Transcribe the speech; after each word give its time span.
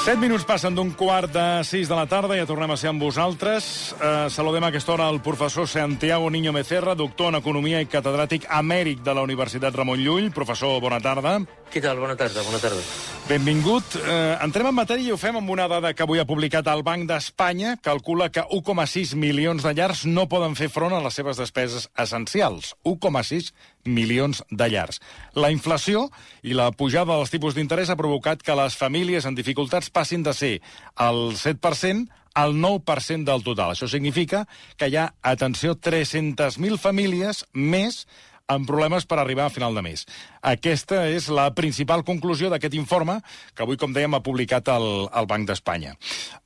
7 0.00 0.16
minuts 0.16 0.46
passen 0.48 0.72
d'un 0.72 0.94
quart 0.96 1.28
de 1.28 1.42
6 1.60 1.90
de 1.90 1.96
la 1.96 2.06
tarda, 2.08 2.32
ja 2.32 2.46
tornem 2.48 2.70
a 2.72 2.76
ser 2.80 2.88
amb 2.88 3.02
vosaltres. 3.04 3.66
Uh, 3.98 4.30
saludem 4.32 4.64
a 4.64 4.70
aquesta 4.72 4.94
hora 4.94 5.10
el 5.12 5.20
professor 5.20 5.68
Santiago 5.68 6.30
Niño 6.32 6.54
Becerra, 6.56 6.94
doctor 6.96 7.28
en 7.28 7.36
Economia 7.36 7.82
i 7.84 7.88
catedràtic 7.92 8.46
emèric 8.48 9.02
de 9.04 9.12
la 9.12 9.20
Universitat 9.28 9.76
Ramon 9.76 10.00
Llull. 10.00 10.30
Professor, 10.32 10.78
bona 10.80 11.02
tarda. 11.04 11.34
Què 11.70 11.82
tal? 11.84 12.00
Bona 12.00 12.16
tarda, 12.16 12.40
bona 12.48 12.62
tarda. 12.62 12.80
Benvingut. 13.28 13.98
Uh, 14.00 14.40
entrem 14.40 14.70
en 14.70 14.78
matèria 14.78 15.10
i 15.10 15.12
ho 15.12 15.20
fem 15.20 15.36
amb 15.36 15.52
una 15.52 15.68
dada 15.68 15.92
que 15.92 16.08
avui 16.08 16.18
ha 16.18 16.24
publicat 16.26 16.72
el 16.72 16.80
Banc 16.82 17.04
d'Espanya. 17.10 17.76
Calcula 17.84 18.30
que 18.32 18.40
1,6 18.40 19.12
milions 19.20 19.68
de 19.68 19.74
llars 19.76 20.06
no 20.08 20.30
poden 20.32 20.56
fer 20.56 20.70
front 20.72 20.96
a 20.96 21.04
les 21.04 21.20
seves 21.20 21.36
despeses 21.36 21.90
essencials. 21.92 22.72
1,6 22.88 23.52
milions 23.84 24.42
de 24.50 24.68
llars. 24.70 25.00
La 25.34 25.50
inflació 25.50 26.08
i 26.42 26.56
la 26.56 26.70
pujada 26.72 27.16
dels 27.16 27.32
tipus 27.32 27.56
d'interès 27.56 27.90
ha 27.90 27.98
provocat 27.98 28.42
que 28.42 28.56
les 28.58 28.76
famílies 28.76 29.26
en 29.26 29.38
dificultats 29.38 29.90
passin 29.90 30.24
de 30.26 30.34
ser 30.36 30.54
el 30.98 31.36
7% 31.38 32.08
al 32.34 32.54
9% 32.54 33.24
del 33.26 33.42
total. 33.42 33.74
Això 33.74 33.88
significa 33.90 34.44
que 34.78 34.88
hi 34.90 34.96
ha, 34.96 35.10
atenció, 35.22 35.74
300.000 35.74 36.78
famílies 36.78 37.44
més 37.52 38.04
amb 38.50 38.66
problemes 38.68 39.06
per 39.06 39.20
arribar 39.20 39.46
a 39.46 39.54
final 39.54 39.76
de 39.76 39.84
mes. 39.86 40.04
Aquesta 40.42 41.04
és 41.10 41.28
la 41.32 41.48
principal 41.56 42.02
conclusió 42.06 42.50
d'aquest 42.50 42.74
informe 42.78 43.20
que 43.54 43.64
avui, 43.64 43.78
com 43.80 43.94
dèiem, 43.94 44.16
ha 44.16 44.24
publicat 44.26 44.68
el, 44.74 44.88
el 45.06 45.30
Banc 45.30 45.46
d'Espanya. 45.48 45.94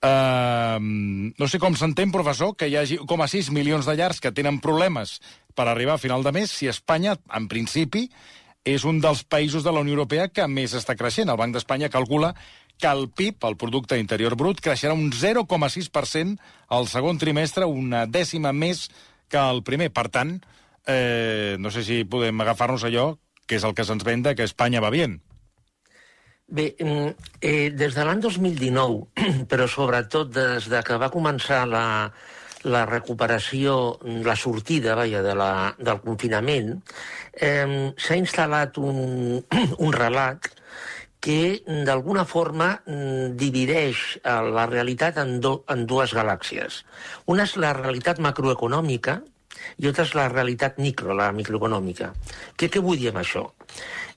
Uh, 0.04 0.78
no 1.40 1.48
sé 1.48 1.60
com 1.62 1.76
s'entén, 1.78 2.12
professor, 2.14 2.54
que 2.58 2.68
hi 2.68 2.78
hagi 2.80 3.00
1,6 3.00 3.50
milions 3.56 3.88
de 3.88 3.96
llars 3.98 4.20
que 4.20 4.34
tenen 4.36 4.60
problemes 4.64 5.18
per 5.54 5.68
arribar 5.70 5.96
a 5.96 6.02
final 6.02 6.24
de 6.26 6.34
mes 6.34 6.52
si 6.52 6.68
Espanya, 6.68 7.16
en 7.32 7.48
principi, 7.48 8.08
és 8.64 8.84
un 8.88 8.98
dels 9.00 9.22
països 9.28 9.64
de 9.64 9.72
la 9.72 9.82
Unió 9.84 9.96
Europea 9.98 10.30
que 10.32 10.46
més 10.48 10.74
està 10.76 10.96
creixent. 10.96 11.28
El 11.28 11.40
Banc 11.40 11.54
d'Espanya 11.54 11.92
calcula 11.92 12.32
que 12.80 12.88
el 12.90 13.08
PIB, 13.08 13.44
el 13.44 13.56
Producte 13.60 13.98
Interior 14.00 14.34
Brut, 14.36 14.60
creixerà 14.64 14.96
un 14.96 15.12
0,6% 15.12 16.38
al 16.74 16.88
segon 16.90 17.20
trimestre, 17.20 17.68
una 17.68 18.04
dècima 18.06 18.52
més 18.56 18.88
que 19.30 19.38
el 19.38 19.62
primer. 19.66 19.90
Per 19.94 20.08
tant, 20.10 20.38
no 20.86 21.70
sé 21.72 21.84
si 21.86 22.02
podem 22.04 22.40
agafar-nos 22.44 22.84
allò 22.84 23.14
que 23.46 23.58
és 23.58 23.64
el 23.64 23.74
que 23.76 23.84
se'ns 23.84 24.04
venda, 24.04 24.34
que 24.34 24.46
Espanya 24.46 24.82
va 24.84 24.90
bien. 24.90 25.18
Bé, 26.46 26.74
eh, 26.78 27.70
des 27.72 27.94
de 27.96 28.04
l'any 28.04 28.20
2019, 28.20 29.04
però 29.50 29.68
sobretot 29.68 30.32
des 30.32 30.68
de 30.68 30.82
que 30.84 30.98
va 31.00 31.12
començar 31.12 31.64
la, 31.68 31.84
la 32.64 32.84
recuperació, 32.88 33.98
la 34.24 34.36
sortida, 34.36 34.96
vaja, 34.98 35.22
de 35.24 35.36
la, 35.40 35.52
del 35.78 36.02
confinament, 36.04 36.74
eh, 37.32 37.92
s'ha 37.96 38.20
instal·lat 38.20 38.76
un, 38.80 39.40
un 39.86 39.96
relat 39.96 40.52
que 41.24 41.64
d'alguna 41.86 42.26
forma 42.28 42.66
divideix 43.40 44.00
la 44.24 44.66
realitat 44.68 45.16
en, 45.22 45.38
do, 45.40 45.54
en 45.72 45.86
dues 45.88 46.12
galàxies. 46.12 46.82
Una 47.32 47.46
és 47.48 47.54
la 47.56 47.70
realitat 47.72 48.20
macroeconòmica 48.20 49.22
i 49.78 49.88
altra 49.90 50.06
és 50.06 50.14
la 50.18 50.28
realitat 50.32 50.78
micro, 50.82 51.14
la 51.16 51.30
microeconòmica. 51.36 52.12
Què, 52.56 52.70
què 52.70 52.82
vull 52.84 53.00
dir 53.00 53.10
amb 53.12 53.22
això? 53.22 53.46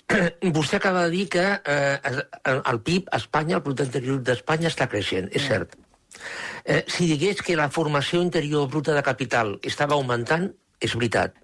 Vostè 0.58 0.78
acaba 0.78 1.06
de 1.08 1.16
dir 1.16 1.26
que 1.34 1.46
eh, 1.58 2.14
el 2.58 2.80
PIB 2.84 3.12
a 3.12 3.20
Espanya, 3.22 3.58
el 3.58 3.66
producte 3.66 3.90
interior 3.90 4.22
d'Espanya, 4.24 4.72
està 4.72 4.88
creixent, 4.92 5.28
és 5.36 5.50
cert. 5.50 5.76
Eh, 6.64 6.84
si 6.88 7.10
digués 7.10 7.42
que 7.44 7.58
la 7.60 7.70
formació 7.74 8.22
interior 8.24 8.70
bruta 8.72 8.96
de 8.96 9.04
capital 9.04 9.58
estava 9.64 9.98
augmentant, 9.98 10.50
és 10.80 10.96
veritat. 10.96 11.36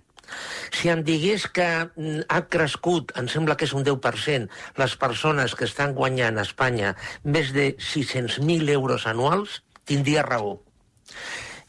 Si 0.73 0.89
em 0.89 1.03
digués 1.05 1.45
que 1.55 1.67
ha 1.85 2.41
crescut, 2.55 3.11
em 3.19 3.27
sembla 3.29 3.57
que 3.59 3.67
és 3.67 3.73
un 3.77 3.83
10%, 3.85 4.47
les 4.79 4.95
persones 4.97 5.55
que 5.59 5.67
estan 5.69 5.93
guanyant 5.97 6.39
a 6.39 6.45
Espanya 6.47 6.95
més 7.23 7.51
de 7.53 7.73
600.000 7.77 8.71
euros 8.73 9.05
anuals, 9.11 9.61
tindria 9.85 10.23
raó. 10.25 10.57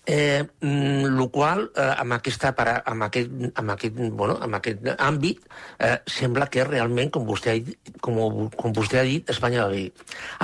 Eh, 0.07 0.45
el 0.61 1.29
qual, 1.33 1.71
eh, 1.75 1.95
amb, 1.97 2.13
aquesta, 2.13 2.53
amb, 2.85 3.07
aquest, 3.07 3.31
amb, 3.55 3.71
aquest, 3.73 3.95
bueno, 4.13 4.37
amb 4.45 4.59
aquest 4.59 4.85
àmbit, 4.99 5.41
eh, 5.79 5.97
sembla 6.05 6.51
que 6.53 6.65
realment, 6.65 7.11
com 7.11 7.25
vostè, 7.25 7.55
ha 7.55 7.65
dit, 7.65 7.93
com, 8.05 8.51
com 8.53 8.75
vostè 8.77 9.01
ha 9.01 9.07
dit, 9.09 9.31
Espanya 9.33 9.65
va 9.65 9.73
bé. 9.73 9.87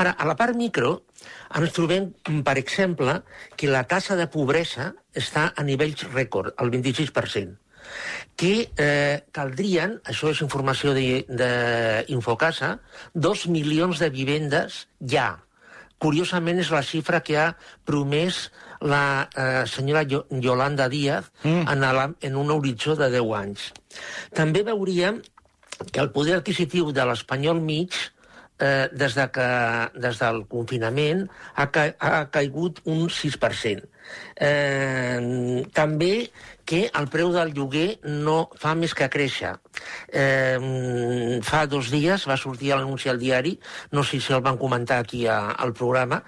Ara, 0.01 0.17
a 0.17 0.25
la 0.25 0.37
part 0.37 0.57
micro, 0.57 1.03
ens 1.61 1.75
trobem, 1.77 2.09
per 2.47 2.57
exemple, 2.57 3.21
que 3.57 3.69
la 3.69 3.85
tassa 3.85 4.17
de 4.17 4.31
pobresa 4.33 4.95
està 5.13 5.51
a 5.53 5.67
nivells 5.67 6.09
rècord, 6.15 6.55
el 6.57 6.73
26% 6.73 7.59
que 8.37 8.71
eh, 8.79 9.23
caldrien, 9.35 9.99
això 10.07 10.31
és 10.31 10.43
informació 10.45 10.95
d'Infocasa, 10.95 12.77
dos 13.15 13.47
milions 13.51 14.01
de 14.01 14.11
vivendes 14.15 14.85
ja. 15.01 15.31
Curiosament 16.01 16.63
és 16.63 16.71
la 16.73 16.85
xifra 16.87 17.21
que 17.21 17.37
ha 17.37 17.49
promès 17.85 18.47
la 18.81 19.29
eh, 19.37 19.65
senyora 19.67 20.05
Yolanda 20.05 20.89
Díaz 20.89 21.31
mm. 21.43 21.69
en, 21.69 21.81
la, 21.81 22.13
en 22.21 22.37
un 22.37 22.51
horitzó 22.51 22.97
de 22.97 23.11
10 23.13 23.35
anys. 23.37 23.67
També 24.37 24.65
veuríem 24.65 25.21
que 25.93 26.01
el 26.01 26.11
poder 26.13 26.39
adquisitiu 26.39 26.93
de 26.93 27.05
l'espanyol 27.09 27.61
mig 27.61 27.95
eh, 28.61 28.89
des, 28.93 29.15
de 29.17 29.27
que, 29.33 29.49
des 30.01 30.21
del 30.21 30.45
confinament 30.49 31.27
ha, 31.55 31.69
ca 31.73 31.91
ha 31.99 32.25
caigut 32.33 32.83
un 32.85 33.09
6%. 33.09 33.89
Eh, 34.41 35.65
també 35.77 36.13
que 36.71 36.85
el 36.95 37.09
preu 37.11 37.33
del 37.35 37.51
lloguer 37.51 37.99
no 38.07 38.45
fa 38.63 38.77
més 38.79 38.93
que 38.95 39.09
créixer. 39.11 39.57
Eh, 40.15 41.41
fa 41.43 41.65
dos 41.67 41.91
dies 41.91 42.29
va 42.31 42.37
sortir 42.39 42.71
l'anunci 42.71 43.11
al 43.11 43.19
diari, 43.19 43.57
no 43.91 44.05
sé 44.07 44.21
si 44.23 44.37
el 44.37 44.45
van 44.47 44.61
comentar 44.61 45.01
aquí 45.03 45.25
a, 45.27 45.41
al 45.51 45.73
programa, 45.75 46.23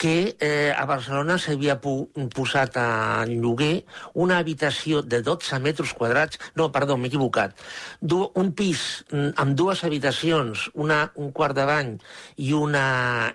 que 0.00 0.36
eh, 0.40 0.72
a 0.74 0.86
Barcelona 0.88 1.36
s'havia 1.38 1.76
posat 1.80 2.78
a 2.80 2.88
lloguer 3.28 3.84
una 4.14 4.38
habitació 4.40 5.02
de 5.02 5.20
12 5.22 5.60
metres 5.62 5.92
quadrats, 5.94 6.40
no, 6.56 6.70
perdó, 6.72 6.96
m'he 6.96 7.12
equivocat, 7.12 7.54
du 8.00 8.24
un 8.40 8.50
pis 8.56 9.04
mm, 9.12 9.36
amb 9.44 9.54
dues 9.58 9.84
habitacions, 9.84 10.66
una, 10.74 11.12
un 11.20 11.30
quart 11.36 11.56
de 11.56 11.68
bany 11.68 11.92
i, 12.36 12.52
una, 12.56 12.86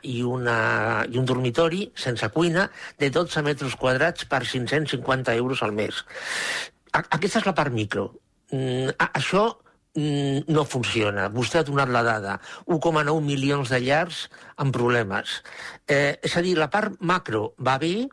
i, 0.01 0.19
una, 0.25 0.57
i 1.05 1.21
un 1.21 1.29
dormitori 1.29 1.85
sense 1.95 2.27
cuina, 2.33 2.67
de 2.99 3.13
12 3.13 3.45
metres 3.45 3.77
quadrats 3.79 4.25
per 4.25 4.43
550 4.49 5.37
euros 5.37 5.63
al 5.63 5.77
mes. 5.77 6.03
Aquesta 6.91 7.41
és 7.41 7.47
la 7.47 7.55
part 7.57 7.73
micro. 7.73 8.09
Mm, 8.51 8.95
això 9.07 9.45
mm, 9.95 10.49
no 10.49 10.65
funciona. 10.65 11.29
Vostè 11.33 11.61
ha 11.61 11.67
donat 11.67 11.91
la 11.93 12.03
dada. 12.03 12.39
1,9 12.65 13.21
milions 13.25 13.69
de 13.69 13.81
llars 13.85 14.27
amb 14.57 14.73
problemes. 14.75 15.39
Eh, 15.87 16.17
és 16.21 16.35
a 16.35 16.45
dir, 16.45 16.57
la 16.57 16.69
part 16.73 16.97
macro 16.99 17.53
va 17.59 17.77
bé, 17.81 18.07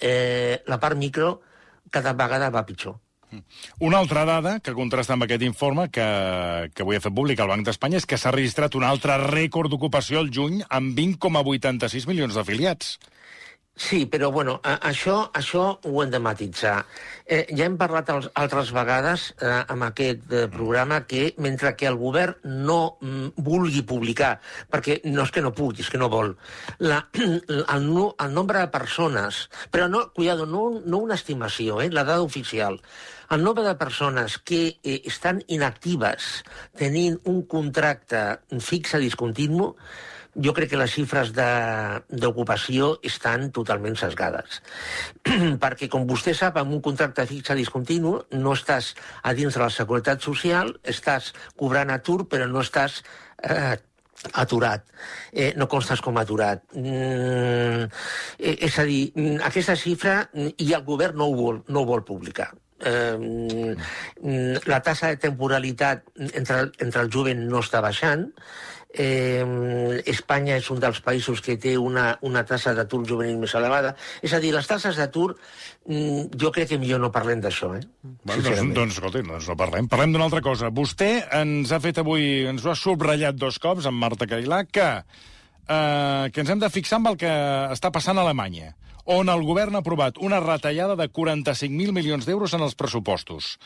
eh, 0.00 0.62
la 0.66 0.80
part 0.82 0.98
micro 0.98 1.40
cada 1.90 2.12
vegada 2.18 2.50
va 2.50 2.66
pitjor. 2.66 2.98
Una 3.80 3.98
altra 3.98 4.24
dada 4.24 4.58
que 4.62 4.74
contrasta 4.74 5.16
amb 5.16 5.26
aquest 5.26 5.42
informe 5.42 5.88
que, 5.90 6.06
que 6.72 6.84
avui 6.84 6.96
ha 6.96 7.02
fet 7.02 7.14
públic 7.14 7.40
el 7.42 7.50
Banc 7.50 7.66
d'Espanya 7.66 7.98
és 8.00 8.06
que 8.08 8.18
s'ha 8.20 8.32
registrat 8.34 8.76
un 8.78 8.86
altre 8.86 9.18
rècord 9.22 9.70
d'ocupació 9.72 10.22
al 10.22 10.30
juny 10.32 10.62
amb 10.68 10.96
20,86 10.98 12.06
milions 12.08 12.38
d'afiliats. 12.38 12.96
Sí, 13.76 14.06
però 14.08 14.30
bueno, 14.32 14.54
a, 14.64 14.78
això, 14.88 15.18
això 15.36 15.66
ho 15.84 15.98
hem 16.00 16.12
de 16.14 16.18
matitzar. 16.24 16.78
Eh, 17.28 17.42
ja 17.58 17.66
hem 17.66 17.74
parlat 17.76 18.08
altres 18.08 18.70
vegades 18.72 19.26
eh, 19.36 19.50
amb 19.74 19.84
aquest 19.90 20.32
eh, 20.32 20.46
programa 20.48 21.02
que 21.04 21.34
mentre 21.44 21.74
que 21.76 21.84
el 21.90 21.98
govern 22.00 22.38
no 22.64 22.96
mm, 23.02 23.44
vulgui 23.44 23.82
publicar, 23.84 24.38
perquè 24.72 25.02
no 25.10 25.26
és 25.26 25.34
que 25.34 25.44
no 25.44 25.52
pugui, 25.52 25.84
és 25.84 25.92
que 25.92 26.00
no 26.00 26.08
vol, 26.08 26.32
la, 26.88 27.02
el, 27.20 27.90
el 28.24 28.32
nombre 28.32 28.64
de 28.64 28.72
persones, 28.72 29.44
però 29.70 29.90
no, 29.92 30.06
cuidado, 30.16 30.48
no, 30.48 30.70
no 30.80 31.04
una 31.04 31.20
estimació, 31.20 31.82
eh, 31.84 31.90
la 31.92 32.08
dada 32.08 32.24
oficial, 32.24 32.80
el 33.28 33.44
nombre 33.44 33.64
de 33.66 33.74
persones 33.74 34.38
que 34.38 34.78
eh, 34.82 35.02
estan 35.04 35.44
inactives 35.52 36.46
tenint 36.80 37.20
un 37.28 37.42
contracte 37.44 38.22
fixe 38.62 39.02
discontinu 39.02 39.74
jo 40.42 40.52
crec 40.56 40.70
que 40.72 40.80
les 40.80 40.92
xifres 40.92 41.32
d'ocupació 41.36 42.92
estan 43.06 43.50
totalment 43.56 43.96
sesgades. 43.98 44.60
Perquè, 45.62 45.88
com 45.92 46.06
vostè 46.08 46.34
sap, 46.36 46.58
amb 46.60 46.76
un 46.76 46.82
contracte 46.84 47.26
fixe 47.28 47.56
discontinu 47.58 48.16
no 48.36 48.54
estàs 48.56 48.94
a 49.22 49.34
dins 49.36 49.56
de 49.56 49.62
la 49.62 49.72
Seguretat 49.72 50.24
Social, 50.24 50.74
estàs 50.84 51.32
cobrant 51.56 51.92
atur, 51.94 52.24
però 52.30 52.48
no 52.50 52.62
estàs 52.64 53.00
eh, 53.42 53.76
aturat. 54.32 54.84
Eh, 55.32 55.52
no 55.56 55.68
constes 55.68 56.00
com 56.04 56.16
aturat. 56.18 56.62
Mm, 56.74 57.88
eh, 58.38 58.56
és 58.68 58.78
a 58.78 58.84
dir, 58.84 59.12
mm, 59.14 59.40
aquesta 59.48 59.76
xifra 59.76 60.20
i 60.34 60.72
el 60.72 60.84
govern 60.84 61.16
no 61.16 61.26
ho 61.26 61.34
vol, 61.34 61.64
no 61.68 61.80
ho 61.80 61.86
vol 61.86 62.04
publicar. 62.04 62.52
Eh, 62.78 63.74
la 64.66 64.80
tassa 64.82 65.08
de 65.08 65.16
temporalitat 65.16 66.02
entre, 66.34 66.72
entre 66.78 67.02
el 67.02 67.10
jovent 67.10 67.46
no 67.48 67.62
està 67.64 67.80
baixant, 67.80 68.26
eh, 68.98 70.02
Espanya 70.08 70.56
és 70.60 70.70
un 70.72 70.80
dels 70.82 70.98
països 71.04 71.42
que 71.44 71.56
té 71.60 71.76
una, 71.78 72.08
una 72.26 72.44
tassa 72.48 72.74
d'atur 72.76 73.02
juvenil 73.08 73.38
més 73.42 73.54
elevada. 73.58 73.94
És 74.24 74.34
a 74.36 74.40
dir, 74.42 74.52
les 74.56 74.66
tasses 74.66 74.98
d'atur, 74.98 75.34
mm, 75.86 76.34
jo 76.40 76.52
crec 76.54 76.72
que 76.72 76.80
millor 76.82 77.02
no 77.04 77.12
parlem 77.14 77.44
d'això, 77.44 77.74
eh? 77.76 77.84
Bueno, 78.24 78.42
doncs, 78.42 78.74
doncs, 78.74 78.98
escolti, 78.98 79.22
doncs 79.26 79.48
no 79.52 79.58
parlem. 79.60 79.88
Parlem 79.92 80.16
d'una 80.16 80.28
altra 80.30 80.42
cosa. 80.44 80.72
Vostè 80.74 81.12
ens 81.40 81.72
ha 81.72 81.80
fet 81.84 82.02
avui, 82.02 82.46
ens 82.48 82.64
ho 82.64 82.72
ha 82.72 82.78
subratllat 82.78 83.38
dos 83.38 83.60
cops, 83.62 83.86
amb 83.86 84.00
Marta 84.02 84.28
Cailà, 84.30 84.64
que 84.66 84.88
eh, 85.68 86.30
que 86.32 86.42
ens 86.42 86.50
hem 86.50 86.62
de 86.62 86.70
fixar 86.72 87.00
amb 87.00 87.12
el 87.12 87.20
que 87.20 87.32
està 87.74 87.92
passant 87.94 88.18
a 88.18 88.24
Alemanya, 88.26 88.74
on 89.06 89.30
el 89.32 89.42
govern 89.46 89.76
ha 89.76 89.82
aprovat 89.84 90.18
una 90.18 90.40
retallada 90.42 90.96
de 90.98 91.08
45.000 91.08 91.94
milions 91.94 92.26
d'euros 92.26 92.54
en 92.56 92.64
els 92.66 92.74
pressupostos. 92.78 93.56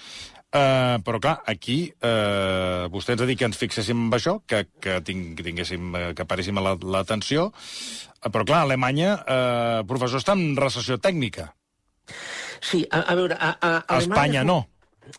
Uh, 0.50 0.98
però, 1.06 1.20
clar, 1.22 1.36
aquí 1.46 1.92
uh, 2.02 2.88
vostè 2.90 3.14
ens 3.14 3.22
ha 3.22 3.28
dit 3.28 3.38
que 3.38 3.46
ens 3.46 3.58
fixéssim 3.58 4.08
en 4.08 4.16
això, 4.16 4.40
que, 4.50 4.64
que, 4.82 4.96
ting, 5.06 5.36
tinguéssim, 5.38 5.92
uh, 5.94 6.08
que 6.18 6.26
paréssim 6.26 6.58
l'atenció, 6.58 7.52
la, 7.52 8.26
uh, 8.26 8.32
però, 8.34 8.42
clar, 8.48 8.64
Alemanya, 8.66 9.12
uh, 9.22 9.84
professor, 9.86 10.18
està 10.18 10.34
en 10.34 10.58
recessió 10.58 10.98
tècnica. 10.98 11.52
Sí, 12.58 12.82
a, 12.90 13.04
a 13.06 13.16
veure... 13.16 13.38
A, 13.38 13.54
a, 13.62 13.72
a 13.86 14.00
Espanya 14.02 14.42
no. 14.42 14.64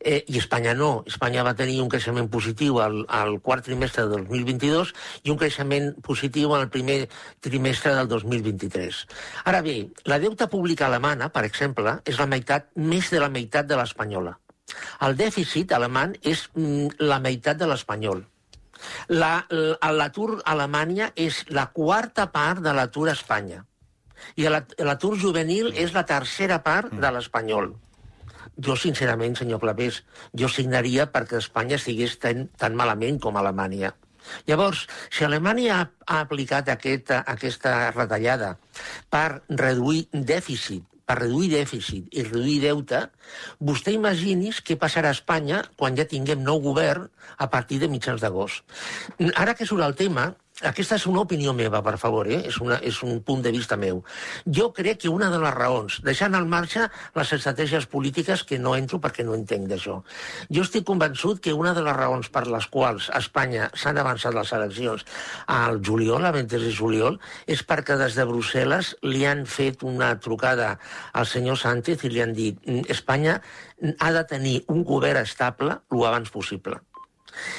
Eh, 0.00 0.24
I 0.26 0.38
Espanya 0.38 0.74
no. 0.74 1.04
Espanya 1.06 1.44
va 1.46 1.54
tenir 1.54 1.78
un 1.82 1.88
creixement 1.88 2.28
positiu 2.30 2.80
al, 2.82 3.04
al 3.08 3.38
quart 3.40 3.64
trimestre 3.64 4.06
del 4.10 4.26
2022 4.26 4.92
i 5.24 5.32
un 5.32 5.38
creixement 5.40 5.92
positiu 6.02 6.54
en 6.56 6.66
el 6.66 6.70
primer 6.74 6.98
trimestre 7.44 7.94
del 7.94 8.10
2023. 8.10 9.04
Ara 9.50 9.62
bé, 9.62 9.76
la 10.10 10.18
deuta 10.18 10.50
pública 10.50 10.88
alemana, 10.90 11.30
per 11.30 11.44
exemple, 11.46 12.00
és 12.04 12.18
la 12.18 12.28
meitat, 12.30 12.72
més 12.74 13.10
de 13.14 13.22
la 13.22 13.30
meitat 13.30 13.70
de 13.70 13.78
l'espanyola. 13.78 14.36
El 15.06 15.16
dèficit 15.16 15.72
alemany 15.76 16.16
és 16.24 16.48
mm, 16.56 16.96
la 17.04 17.20
meitat 17.22 17.58
de 17.60 17.68
l'espanyol. 17.68 18.24
L'atur 19.08 20.28
la, 20.36 20.42
a 20.42 20.52
Alemanya 20.54 21.10
és 21.16 21.44
la 21.48 21.66
quarta 21.72 22.28
part 22.32 22.62
de 22.64 22.74
l'atur 22.74 23.08
a 23.08 23.16
Espanya. 23.16 23.64
I 24.40 24.46
l'atur 24.48 25.16
juvenil 25.20 25.72
és 25.76 25.92
la 25.92 26.04
tercera 26.08 26.60
part 26.64 26.92
de 26.92 27.10
l'espanyol. 27.12 27.74
Jo, 28.54 28.76
sincerament, 28.78 29.34
senyor 29.36 29.60
Clapés, 29.60 30.00
jo 30.32 30.48
signaria 30.48 31.08
perquè 31.10 31.40
Espanya 31.42 31.76
estigués 31.80 32.16
tan, 32.22 32.48
tan 32.56 32.76
malament 32.78 33.18
com 33.20 33.36
Alemanya. 33.36 33.92
Llavors, 34.48 34.86
si 35.12 35.24
Alemanya 35.26 35.80
ha, 35.80 35.86
ha 36.06 36.20
aplicat 36.24 36.70
aquesta, 36.72 37.20
aquesta 37.28 37.74
retallada 37.92 38.54
per 39.12 39.42
reduir 39.50 40.06
dèficit, 40.12 40.86
per 41.04 41.18
reduir 41.20 41.50
dèficit 41.52 42.08
i 42.16 42.24
reduir 42.24 42.60
deute, 42.64 43.00
vostè 43.60 43.94
imagini's 43.96 44.62
què 44.64 44.78
passarà 44.80 45.12
a 45.12 45.16
Espanya 45.16 45.62
quan 45.76 45.98
ja 45.98 46.08
tinguem 46.08 46.42
nou 46.44 46.62
govern 46.64 47.08
a 47.36 47.50
partir 47.52 47.80
de 47.82 47.90
mitjans 47.92 48.24
d'agost. 48.24 48.64
Ara 49.34 49.54
que 49.54 49.68
surt 49.68 49.84
el 49.84 49.96
tema, 49.98 50.32
aquesta 50.62 50.94
és 50.94 51.04
una 51.10 51.24
opinió 51.24 51.50
meva, 51.50 51.80
per 51.82 51.96
favor, 51.98 52.28
eh? 52.30 52.36
és, 52.46 52.60
una, 52.62 52.76
és 52.86 53.00
un 53.02 53.16
punt 53.26 53.40
de 53.42 53.50
vista 53.50 53.74
meu. 53.74 54.04
Jo 54.46 54.68
crec 54.76 55.00
que 55.02 55.10
una 55.10 55.26
de 55.32 55.40
les 55.42 55.50
raons, 55.50 55.96
deixant 56.06 56.36
al 56.38 56.46
marge 56.46 56.84
les 57.16 57.32
estratègies 57.34 57.88
polítiques 57.90 58.44
que 58.46 58.60
no 58.62 58.76
entro 58.78 59.00
perquè 59.02 59.26
no 59.26 59.34
entenc 59.34 59.66
d'això, 59.72 59.96
jo 60.54 60.62
estic 60.62 60.86
convençut 60.86 61.42
que 61.42 61.56
una 61.58 61.74
de 61.74 61.82
les 61.82 61.98
raons 61.98 62.30
per 62.30 62.44
les 62.46 62.70
quals 62.70 63.10
a 63.10 63.18
Espanya 63.18 63.66
s'han 63.74 63.98
avançat 63.98 64.38
les 64.38 64.54
eleccions 64.54 65.02
al 65.50 65.82
juliol, 65.82 66.22
a 66.22 66.30
23 66.38 66.70
de 66.70 66.72
juliol, 66.78 67.18
és 67.50 67.66
perquè 67.66 67.98
des 67.98 68.14
de 68.14 68.30
Brussel·les 68.30 68.94
li 69.10 69.26
han 69.26 69.42
fet 69.50 69.82
una 69.82 70.14
trucada 70.22 70.76
al 71.18 71.26
senyor 71.26 71.58
Sánchez 71.58 72.06
i 72.06 72.14
li 72.14 72.22
han 72.22 72.38
dit 72.38 72.62
Espanya 72.94 73.40
ha 73.98 74.14
de 74.14 74.26
tenir 74.30 74.60
un 74.70 74.86
govern 74.86 75.26
estable 75.26 75.80
el 75.90 76.06
abans 76.06 76.30
possible. 76.30 76.78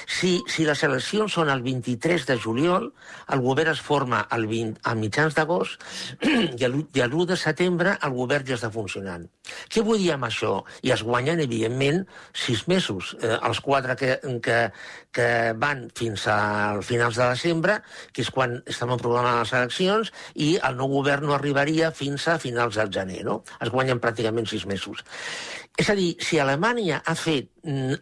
Si, 0.08 0.38
si 0.52 0.66
les 0.68 0.84
eleccions 0.88 1.34
són 1.38 1.50
el 1.52 1.64
23 1.66 2.26
de 2.30 2.38
juliol, 2.42 2.90
el 3.34 3.44
govern 3.44 3.74
es 3.74 3.82
forma 3.84 4.24
el 4.36 4.48
20, 4.50 4.82
a 4.84 4.96
mitjans 4.98 5.36
d'agost 5.38 5.82
i 6.26 6.68
l'1 6.68 7.26
de 7.32 7.38
setembre 7.40 7.98
el 8.06 8.16
govern 8.16 8.48
ja 8.48 8.58
està 8.58 8.72
funcionant. 8.74 9.26
Què 9.70 9.84
vull 9.86 10.02
dir 10.02 10.14
amb 10.16 10.28
això? 10.28 10.54
I 10.86 10.94
es 10.96 11.04
guanyen, 11.06 11.42
evidentment, 11.44 12.04
sis 12.46 12.66
mesos. 12.72 13.14
Eh, 13.22 13.36
els 13.36 13.62
quatre 13.66 13.96
que, 14.00 14.16
que, 14.46 14.60
que 15.16 15.30
van 15.62 15.86
fins 15.98 16.28
al 16.32 16.82
finals 16.86 17.20
de 17.20 17.30
desembre, 17.34 17.80
que 18.12 18.26
és 18.26 18.32
quan 18.34 18.58
estem 18.66 18.96
programant 19.02 19.42
les 19.42 19.54
eleccions, 19.58 20.12
i 20.36 20.56
el 20.66 20.78
nou 20.80 20.92
govern 20.98 21.30
no 21.30 21.36
arribaria 21.38 21.92
fins 21.96 22.28
a 22.32 22.40
finals 22.42 22.80
del 22.80 22.94
gener. 22.94 23.24
No? 23.28 23.42
Es 23.62 23.74
guanyen 23.74 24.02
pràcticament 24.04 24.50
sis 24.50 24.66
mesos. 24.70 25.04
És 25.78 25.90
a 25.92 25.96
dir, 25.98 26.14
si 26.24 26.40
Alemanya 26.40 27.02
ha 27.04 27.16
fet 27.20 27.50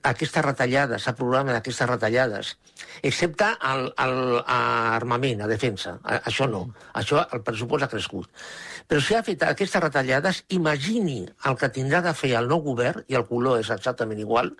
aquestes 0.03 0.43
retallades, 0.43 1.05
s'ha 1.05 1.15
programat 1.15 1.55
aquestes 1.59 1.87
retallades, 1.87 2.53
excepte 3.01 3.47
el, 3.69 3.85
el, 4.03 4.17
a 4.43 4.59
armament, 4.97 5.43
a 5.43 5.47
defensa, 5.47 5.97
a, 6.03 6.19
això 6.29 6.47
no, 6.51 6.65
això 6.99 7.23
el 7.31 7.43
pressupost 7.45 7.85
ha 7.85 7.91
crescut. 7.91 8.43
Però 8.87 8.99
si 8.99 9.15
ha 9.15 9.23
fet 9.23 9.45
aquestes 9.47 9.81
retallades, 9.81 10.43
imagini 10.51 11.21
el 11.47 11.57
que 11.59 11.71
tindrà 11.71 12.03
de 12.03 12.13
fer 12.17 12.33
el 12.39 12.51
nou 12.51 12.63
govern, 12.65 13.05
i 13.07 13.15
el 13.19 13.27
color 13.29 13.61
és 13.63 13.71
exactament 13.71 14.19
igual, 14.19 14.51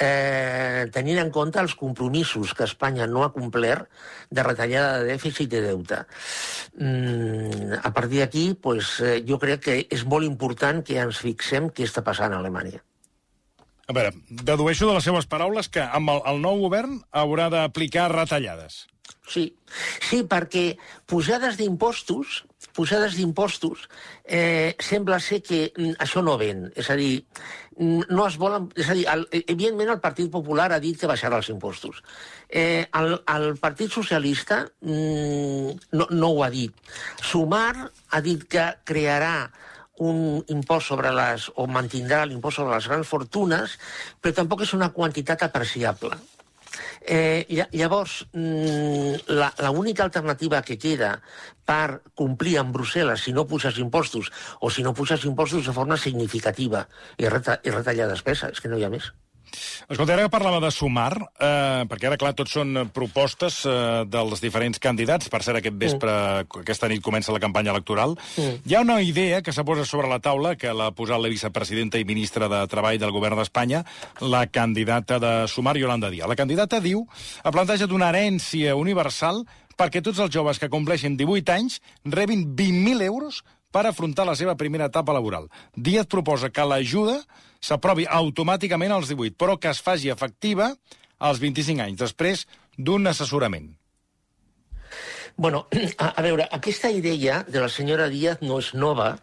eh, 0.00 0.88
tenint 0.94 1.20
en 1.20 1.30
compte 1.30 1.60
els 1.60 1.76
compromisos 1.76 2.54
que 2.56 2.64
Espanya 2.64 3.06
no 3.06 3.24
ha 3.24 3.32
complert 3.36 3.90
de 4.30 4.44
retallada 4.46 5.00
de 5.02 5.12
dèficit 5.12 5.50
i 5.50 5.54
de 5.56 5.64
deute. 5.68 6.04
Mm, 6.80 7.80
a 7.82 7.92
partir 7.92 8.24
d'aquí, 8.24 8.54
pues, 8.54 9.00
eh, 9.00 9.20
jo 9.28 9.38
crec 9.38 9.66
que 9.68 9.80
és 9.90 10.06
molt 10.06 10.24
important 10.24 10.80
que 10.84 10.96
ens 11.00 11.20
fixem 11.20 11.68
què 11.68 11.84
està 11.84 12.02
passant 12.06 12.32
a 12.32 12.40
Alemanya. 12.40 12.80
A 13.90 13.94
veure, 13.96 14.12
dedueixo 14.46 14.86
de 14.86 14.94
les 14.94 15.06
seves 15.08 15.26
paraules 15.26 15.66
que 15.74 15.82
amb 15.82 16.12
el, 16.12 16.20
el 16.30 16.36
nou 16.44 16.60
govern 16.62 17.00
haurà 17.10 17.48
d'aplicar 17.50 18.06
retallades. 18.12 18.84
Sí, 19.26 19.48
sí, 20.06 20.20
perquè 20.30 20.76
pujades 21.10 21.56
d'impostos, 21.58 22.44
pujades 22.74 23.16
d'impostos, 23.18 23.88
eh, 24.22 24.76
sembla 24.78 25.18
ser 25.22 25.40
que 25.42 25.58
mm, 25.72 25.96
això 26.06 26.22
no 26.22 26.36
ven. 26.38 26.68
És 26.78 26.90
a 26.94 26.96
dir, 27.00 27.24
mm, 27.78 28.06
no 28.14 28.28
es 28.28 28.38
volen... 28.38 28.68
És 28.78 28.90
a 28.90 28.96
dir, 28.98 29.08
el, 29.10 29.26
evidentment 29.40 29.90
el 29.96 30.02
Partit 30.04 30.30
Popular 30.30 30.68
ha 30.70 30.80
dit 30.82 30.98
que 30.98 31.10
baixarà 31.10 31.42
els 31.42 31.50
impostos. 31.50 31.98
Eh, 32.46 32.86
el, 33.00 33.16
el 33.34 33.56
Partit 33.58 33.90
Socialista 33.90 34.60
mm, 34.86 35.74
no, 35.98 36.06
no 36.14 36.30
ho 36.30 36.44
ha 36.46 36.52
dit. 36.54 36.94
Sumar 37.32 37.74
ha 37.90 38.22
dit 38.22 38.46
que 38.50 38.70
crearà 38.86 39.34
un 40.00 40.40
impost 40.48 40.90
sobre 40.92 41.12
les, 41.14 41.46
o 41.60 41.66
mantindrà 41.68 42.24
l'impost 42.24 42.60
sobre 42.60 42.74
les 42.76 42.88
grans 42.88 43.08
fortunes, 43.08 43.76
però 44.20 44.36
tampoc 44.40 44.64
és 44.66 44.74
una 44.76 44.90
quantitat 44.96 45.44
apreciable. 45.46 46.18
Eh, 47.00 47.66
llavors, 47.72 48.26
mm, 48.32 49.32
l'única 49.66 50.04
alternativa 50.04 50.60
que 50.62 50.78
queda 50.78 51.14
per 51.64 52.02
complir 52.14 52.58
amb 52.60 52.76
Brussel·les 52.76 53.24
si 53.24 53.32
no 53.32 53.46
puges 53.46 53.78
impostos 53.78 54.30
o 54.60 54.70
si 54.70 54.82
no 54.82 54.94
puges 54.94 55.24
impostos 55.24 55.66
de 55.66 55.72
forma 55.72 55.96
significativa 55.96 56.86
i, 57.16 57.26
reta, 57.28 57.60
i 57.64 57.70
retallar 57.70 58.08
despesa, 58.08 58.52
és 58.52 58.60
que 58.60 58.68
no 58.68 58.78
hi 58.78 58.84
ha 58.84 58.92
més. 58.92 59.10
Escolta, 59.90 60.14
ara 60.14 60.26
que 60.26 60.32
parlava 60.32 60.60
de 60.62 60.70
sumar, 60.74 61.12
eh, 61.38 61.84
perquè 61.90 62.10
ara, 62.10 62.18
clar, 62.20 62.32
tots 62.38 62.54
són 62.58 62.90
propostes 62.94 63.60
eh, 63.68 64.04
dels 64.10 64.42
diferents 64.42 64.80
candidats. 64.82 65.30
Per 65.32 65.42
cert, 65.42 65.60
aquest 65.60 65.78
vespre, 65.80 66.10
mm. 66.12 66.62
aquesta 66.64 66.90
nit 66.90 67.02
comença 67.04 67.34
la 67.34 67.42
campanya 67.42 67.74
electoral. 67.74 68.16
Mm. 68.36 68.60
Hi 68.66 68.76
ha 68.76 68.84
una 68.86 69.00
idea 69.02 69.40
que 69.42 69.54
s'ha 69.54 69.66
posat 69.66 69.88
sobre 69.90 70.10
la 70.10 70.20
taula, 70.22 70.54
que 70.60 70.72
l'ha 70.74 70.90
posat 70.96 71.22
la 71.22 71.32
vicepresidenta 71.32 72.00
i 72.00 72.08
ministra 72.08 72.48
de 72.50 72.64
Treball 72.70 73.00
del 73.00 73.14
govern 73.14 73.40
d'Espanya, 73.40 73.84
la 74.20 74.46
candidata 74.50 75.20
de 75.22 75.34
sumar, 75.48 75.76
Yolanda 75.78 76.10
Díaz. 76.10 76.28
La 76.30 76.38
candidata 76.38 76.80
diu, 76.80 77.06
ha 77.42 77.54
plantejat 77.54 77.92
una 77.94 78.10
herència 78.10 78.76
universal 78.78 79.44
perquè 79.80 80.02
tots 80.04 80.20
els 80.20 80.32
joves 80.34 80.60
que 80.60 80.68
compleixen 80.68 81.16
18 81.16 81.54
anys 81.54 81.80
rebin 82.04 82.44
20.000 82.56 83.06
euros 83.06 83.40
per 83.70 83.86
afrontar 83.86 84.26
la 84.26 84.36
seva 84.36 84.56
primera 84.58 84.90
etapa 84.90 85.14
laboral. 85.14 85.48
Díaz 85.76 86.08
proposa 86.10 86.50
que 86.50 86.66
l'ajuda 86.66 87.20
s'aprovi 87.60 88.06
automàticament 88.08 88.92
als 88.92 89.12
18, 89.12 89.36
però 89.36 89.58
que 89.60 89.70
es 89.70 89.82
faci 89.84 90.10
efectiva 90.10 90.72
als 91.18 91.40
25 91.42 91.84
anys, 91.84 92.00
després 92.00 92.46
d'un 92.76 93.06
assessorament. 93.06 93.68
Bueno, 95.36 95.66
a, 95.98 96.12
a 96.16 96.22
veure, 96.24 96.48
aquesta 96.50 96.90
idea 96.90 97.44
de 97.48 97.60
la 97.60 97.68
senyora 97.68 98.08
Díaz 98.12 98.42
no 98.42 98.58
és 98.60 98.72
nova, 98.74 99.14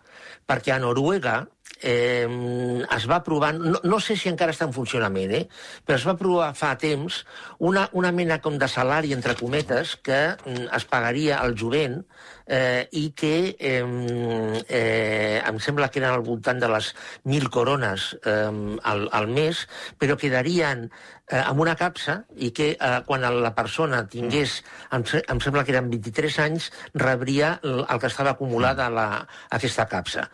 perquè 0.48 0.74
a 0.74 0.80
Noruega 0.82 1.44
eh, 1.82 2.86
es 2.96 3.08
va 3.10 3.20
aprovar, 3.22 3.54
no, 3.56 3.80
no 3.84 4.00
sé 4.04 4.18
si 4.18 4.30
encara 4.32 4.54
està 4.56 4.68
en 4.68 4.76
funcionament, 4.76 5.34
eh, 5.34 5.44
però 5.86 5.98
es 6.00 6.08
va 6.08 6.16
aprovar 6.18 6.52
fa 6.58 6.74
temps 6.80 7.24
una, 7.60 7.88
una 7.94 8.12
mena 8.12 8.40
com 8.44 8.58
de 8.60 8.70
salari, 8.72 9.14
entre 9.16 9.36
cometes, 9.40 9.98
que 10.04 10.22
mm, 10.36 10.70
es 10.78 10.88
pagaria 10.90 11.42
al 11.42 11.58
jovent 11.60 12.02
eh, 12.48 12.88
i 12.92 13.12
que 13.18 13.56
eh, 13.60 13.84
eh, 13.84 15.42
em 15.44 15.60
sembla 15.64 15.92
que 15.92 16.02
eren 16.02 16.16
al 16.16 16.26
voltant 16.26 16.62
de 16.64 16.72
les 16.72 16.94
1.000 17.26 17.52
corones 17.54 18.10
eh, 18.24 18.50
al, 18.84 19.08
al 19.12 19.30
mes, 19.32 19.68
però 20.00 20.18
quedarien 20.18 20.88
eh, 21.28 21.42
amb 21.42 21.60
una 21.60 21.76
capsa 21.76 22.22
i 22.36 22.52
que 22.56 22.70
eh, 22.74 22.92
quan 23.08 23.26
la 23.42 23.52
persona 23.56 24.04
tingués, 24.08 24.62
em, 24.96 25.04
em 25.04 25.42
sembla 25.44 25.64
que 25.68 25.74
eren 25.76 25.90
23 25.92 26.40
anys, 26.46 26.70
rebria 26.96 27.58
el, 27.64 27.84
el 27.84 28.02
que 28.02 28.10
estava 28.12 28.34
acumulat 28.36 28.80
a, 28.80 28.90
la, 28.94 29.08
a 29.28 29.60
aquesta 29.60 29.88
capsa. 29.92 30.28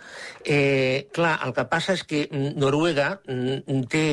Eh, 0.45 1.09
clar, 1.15 1.37
el 1.47 1.55
que 1.57 1.65
passa 1.71 1.97
és 1.97 2.05
que 2.09 2.25
mm, 2.29 2.53
Noruega 2.61 3.09
mm, 3.25 3.79
té 3.91 4.05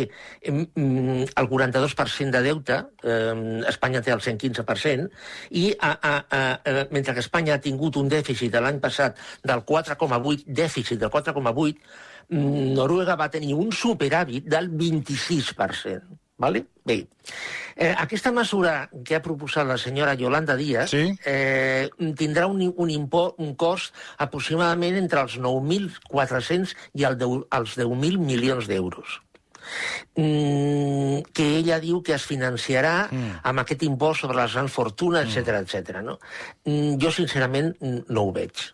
mm, 0.49 1.31
el 1.37 1.51
42% 1.51 2.37
de 2.37 2.45
deute, 2.49 2.81
eh, 3.05 3.35
Espanya 3.71 4.03
té 4.05 4.15
el 4.17 4.25
115%, 4.25 5.11
i 5.61 5.67
a, 5.77 5.93
a, 5.93 6.15
a, 6.17 6.45
a, 6.57 6.87
mentre 6.95 7.15
que 7.15 7.25
Espanya 7.25 7.59
ha 7.59 7.65
tingut 7.65 8.01
un 8.01 8.09
dèficit 8.11 8.57
l'any 8.61 8.81
passat 8.81 9.19
del 9.47 9.63
4,8, 9.69 10.47
dèficit 10.47 11.01
del 11.01 11.13
4,8, 11.13 11.77
Noruega 12.31 13.17
va 13.19 13.27
tenir 13.33 13.57
un 13.59 13.73
superàvit 13.75 14.45
del 14.47 14.69
26%. 14.71 16.30
Vale? 16.41 16.65
Bé, 16.89 17.05
eh, 17.77 17.93
aquesta 17.93 18.33
mesura 18.33 18.89
que 19.05 19.19
ha 19.19 19.23
proposat 19.23 19.69
la 19.69 19.77
senyora 19.79 20.17
Yolanda 20.17 20.57
Díaz 20.57 20.95
sí? 20.95 21.03
eh, 21.29 21.91
tindrà 22.17 22.47
un, 22.49 22.63
un, 22.71 22.91
import, 22.91 23.37
un 23.45 23.53
cost 23.61 23.95
aproximadament 24.25 24.97
entre 25.03 25.21
els 25.27 25.37
9.400 25.37 26.73
i 26.97 27.05
el 27.09 27.19
10, 27.21 27.45
els 27.61 27.77
10.000 27.77 28.25
milions 28.25 28.71
d'euros 28.73 29.21
mm, 30.17 31.31
que 31.37 31.47
ella 31.61 31.81
diu 31.85 32.01
que 32.03 32.17
es 32.17 32.27
financiarà 32.27 32.97
mm. 33.11 33.41
amb 33.53 33.65
aquest 33.65 33.85
impost 33.87 34.25
sobre 34.25 34.41
les 34.41 34.57
grans 34.57 34.73
fortunes, 34.73 35.29
etc 35.29 35.61
etc. 35.61 36.01
no? 36.07 36.19
Mm, 36.65 36.97
jo, 37.03 37.13
sincerament, 37.15 37.75
no 38.09 38.29
ho 38.29 38.33
veig. 38.37 38.71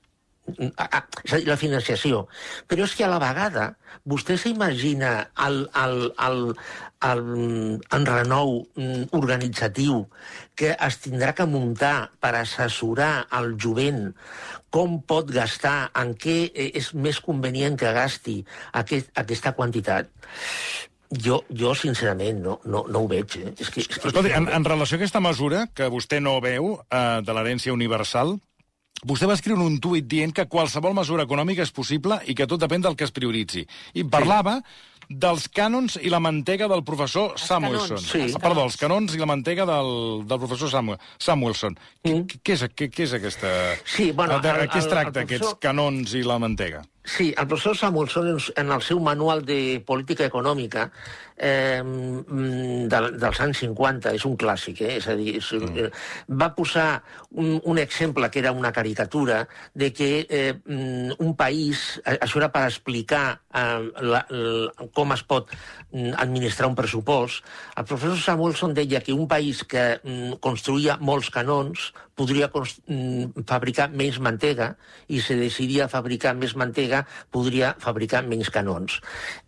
A 0.46 1.02
dir, 1.32 1.46
la 1.48 1.58
financiació. 1.58 2.26
Però 2.70 2.86
és 2.86 2.94
que 2.96 3.04
a 3.06 3.10
la 3.10 3.20
vegada 3.22 3.72
vostè 4.06 4.36
s'imagina 4.38 5.12
el, 5.46 5.64
el, 5.82 5.96
el, 6.26 6.42
el 7.08 7.22
enrenou 7.96 8.60
mm, 8.76 9.08
organitzatiu 9.18 10.04
que 10.56 10.72
es 10.72 11.00
tindrà 11.04 11.34
que 11.36 11.48
muntar 11.50 12.10
per 12.22 12.36
assessorar 12.38 13.26
el 13.38 13.56
jovent 13.60 14.12
com 14.70 14.98
pot 15.08 15.30
gastar, 15.32 15.90
en 15.96 16.14
què 16.20 16.50
és 16.54 16.92
més 16.94 17.20
convenient 17.24 17.78
que 17.80 17.92
gasti 17.96 18.40
aquest, 18.76 19.08
aquesta 19.16 19.54
quantitat, 19.56 20.10
jo, 21.10 21.40
jo 21.54 21.72
sincerament, 21.78 22.42
no, 22.42 22.58
no, 22.64 22.84
no 22.90 23.04
ho 23.04 23.08
veig. 23.10 23.38
Eh? 23.40 23.54
És 23.56 23.70
que, 23.70 23.84
és 23.84 23.88
que... 23.88 24.00
Escolti, 24.02 24.34
en, 24.36 24.50
en 24.52 24.66
relació 24.66 24.96
a 24.96 25.00
aquesta 25.00 25.22
mesura, 25.22 25.66
que 25.74 25.88
vostè 25.92 26.20
no 26.22 26.36
veu, 26.44 26.74
eh, 26.90 27.22
de 27.24 27.36
l'herència 27.36 27.74
universal, 27.74 28.36
Vostè 29.04 29.28
va 29.28 29.36
escriure 29.36 29.60
un 29.60 29.76
tuit 29.82 30.06
dient 30.08 30.32
que 30.32 30.46
qualsevol 30.48 30.94
mesura 30.96 31.26
econòmica 31.26 31.62
és 31.66 31.72
possible 31.74 32.20
i 32.26 32.34
que 32.34 32.46
tot 32.48 32.62
depèn 32.62 32.82
del 32.82 32.96
que 32.96 33.04
es 33.04 33.12
prioritzi. 33.14 33.66
I 33.94 34.06
parlava 34.08 34.62
dels 35.08 35.46
cànons 35.54 35.98
i 36.02 36.10
la 36.10 36.18
mantega 36.22 36.66
del 36.70 36.82
professor 36.84 37.36
els 37.36 37.44
Samuelson. 37.46 38.00
Canons, 38.00 38.08
sí. 38.10 38.24
Ah, 38.34 38.42
perdó, 38.42 38.64
els 38.66 38.78
canons 38.80 39.14
i 39.14 39.20
la 39.22 39.28
mantega 39.30 39.66
del, 39.68 39.92
del 40.26 40.40
professor 40.42 40.72
Samuel, 40.72 40.98
Samuelson. 41.18 41.78
Mm. 42.06 42.40
Què, 42.42 42.56
és, 42.56 42.66
què, 42.74 42.90
què 42.90 43.06
és 43.06 43.14
aquesta... 43.20 43.52
Sí, 43.84 44.10
bueno... 44.12 44.40
De, 44.42 44.50
el, 44.50 44.70
què 44.72 44.82
es 44.82 44.90
tracta, 44.90 45.20
el, 45.20 45.26
el 45.26 45.30
professor... 45.30 45.52
aquests 45.52 45.62
canons 45.62 46.16
i 46.16 46.24
la 46.26 46.40
mantega? 46.42 46.82
Sí, 47.06 47.32
el 47.38 47.46
professor 47.46 47.76
Samuelson, 47.76 48.36
en 48.56 48.72
el 48.74 48.82
seu 48.82 48.98
manual 48.98 49.44
de 49.46 49.78
política 49.86 50.26
econòmica 50.26 50.88
eh, 51.38 51.78
mm, 51.78 52.88
de, 52.90 53.00
dels 53.22 53.40
anys 53.44 53.60
50, 53.62 54.10
és 54.18 54.24
un 54.26 54.34
clàssic, 54.34 54.80
eh? 54.82 54.96
és 54.98 55.06
a 55.06 55.14
dir, 55.14 55.36
és, 55.38 55.52
mm. 55.54 55.84
Eh, 55.84 55.90
va 56.34 56.48
posar 56.56 56.88
un, 57.30 57.60
un 57.62 57.78
exemple 57.78 58.26
que 58.26 58.42
era 58.42 58.50
una 58.50 58.72
caricatura 58.74 59.44
de 59.72 59.92
que 59.94 60.26
eh, 60.26 60.56
mm, 60.58 61.20
un 61.22 61.36
país, 61.38 61.84
això 62.02 62.42
era 62.42 62.50
per 62.50 62.64
explicar 62.66 63.24
eh, 63.54 63.86
la, 64.02 64.24
la, 64.26 64.88
com 64.96 65.14
es 65.14 65.22
pot 65.22 65.54
administrar 66.18 66.66
un 66.72 66.74
pressupost, 66.74 67.46
el 67.78 67.86
professor 67.86 68.18
Samuelson 68.18 68.74
deia 68.74 69.00
que 69.00 69.14
un 69.14 69.30
país 69.30 69.62
que 69.62 70.00
mm, 70.02 70.40
construïa 70.42 70.98
molts 70.98 71.30
canons 71.30 71.92
podria 72.16 72.48
fabricar 72.50 73.90
menys 73.92 74.18
mantega 74.24 74.72
i 75.12 75.20
si 75.20 75.36
decidia 75.38 75.88
fabricar 75.92 76.34
més 76.38 76.56
mantega 76.56 77.04
podria 77.32 77.74
fabricar 77.82 78.22
menys 78.26 78.50
canons. 78.50 78.98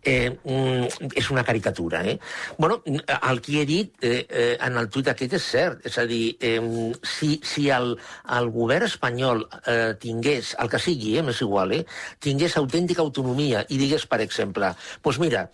Eh, 0.03 0.29
mm, 0.37 1.09
és 1.17 1.29
una 1.33 1.43
caricatura, 1.43 2.03
eh? 2.05 2.19
Bueno, 2.57 2.81
el 2.85 3.41
que 3.41 3.61
he 3.61 3.65
dit 3.65 3.93
eh, 4.01 4.25
eh, 4.29 4.57
en 4.61 4.77
el 4.77 4.89
tuit 4.93 5.09
aquest 5.09 5.35
és 5.39 5.49
cert. 5.49 5.85
És 5.89 5.97
a 5.97 6.05
dir, 6.09 6.37
eh, 6.39 6.59
si, 7.03 7.39
si 7.43 7.69
el, 7.73 7.95
el 8.37 8.49
govern 8.53 8.85
espanyol 8.85 9.45
eh, 9.65 9.95
tingués, 9.99 10.55
el 10.61 10.69
que 10.69 10.81
sigui, 10.81 11.15
eh, 11.17 11.25
m'és 11.25 11.41
igual, 11.45 11.73
eh, 11.79 11.83
tingués 12.21 12.57
autèntica 12.61 13.01
autonomia 13.01 13.65
i 13.69 13.79
digués, 13.81 14.05
per 14.09 14.21
exemple, 14.25 14.71
doncs 15.03 15.19
mira, 15.21 15.45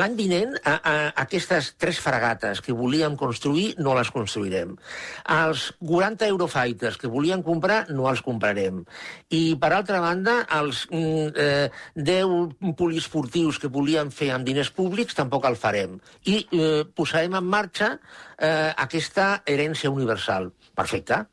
l'any 0.00 0.16
vinent 0.18 0.56
a, 0.62 0.76
a, 0.76 0.94
aquestes 1.24 1.74
tres 1.80 2.00
fragates 2.02 2.62
que 2.64 2.76
volíem 2.76 3.18
construir 3.20 3.74
no 3.78 3.94
les 3.98 4.10
construirem. 4.14 4.74
Els 5.34 5.68
40 5.84 6.30
Eurofighters 6.54 6.96
que 6.98 7.08
volien 7.08 7.42
comprar 7.42 7.86
no 7.90 8.08
els 8.08 8.22
comprarem. 8.22 8.84
I, 9.30 9.56
per 9.60 9.72
altra 9.74 10.00
banda, 10.00 10.44
els 10.54 10.86
mm, 10.90 11.34
eh, 11.34 11.70
10 11.94 12.74
poliesportius 12.78 13.58
que 13.58 13.68
volíem 13.68 14.10
fer 14.10 14.30
amb 14.34 14.46
diners 14.46 14.70
públics, 14.70 15.14
tampoc 15.14 15.46
el 15.48 15.56
farem. 15.56 15.98
I 16.26 16.46
eh, 16.52 16.84
posarem 16.94 17.34
en 17.34 17.44
marxa 17.44 17.98
eh, 18.38 18.72
aquesta 18.76 19.42
herència 19.46 19.90
universal. 19.90 20.52
Perfecte. 20.74 21.24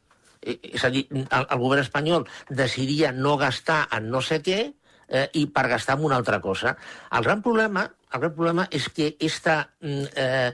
Eh, 0.41 0.57
és 0.73 0.83
a 0.85 0.89
dir, 0.89 1.05
el, 1.11 1.47
el 1.47 1.61
govern 1.61 1.85
espanyol 1.85 2.27
decidia 2.49 3.11
no 3.11 3.37
gastar 3.37 3.85
en 3.91 4.09
no 4.09 4.21
sé 4.21 4.41
què 4.41 4.61
eh, 5.07 5.27
i 5.37 5.47
per 5.47 5.67
gastar 5.69 5.99
en 5.99 6.05
una 6.09 6.17
altra 6.17 6.41
cosa. 6.41 6.75
El 7.11 7.23
gran 7.23 7.41
problema, 7.45 7.85
el 8.11 8.25
gran 8.25 8.37
problema 8.37 8.69
és 8.71 8.89
que 8.89 9.15
esta, 9.19 9.61
mm, 9.81 10.13
eh, 10.15 10.53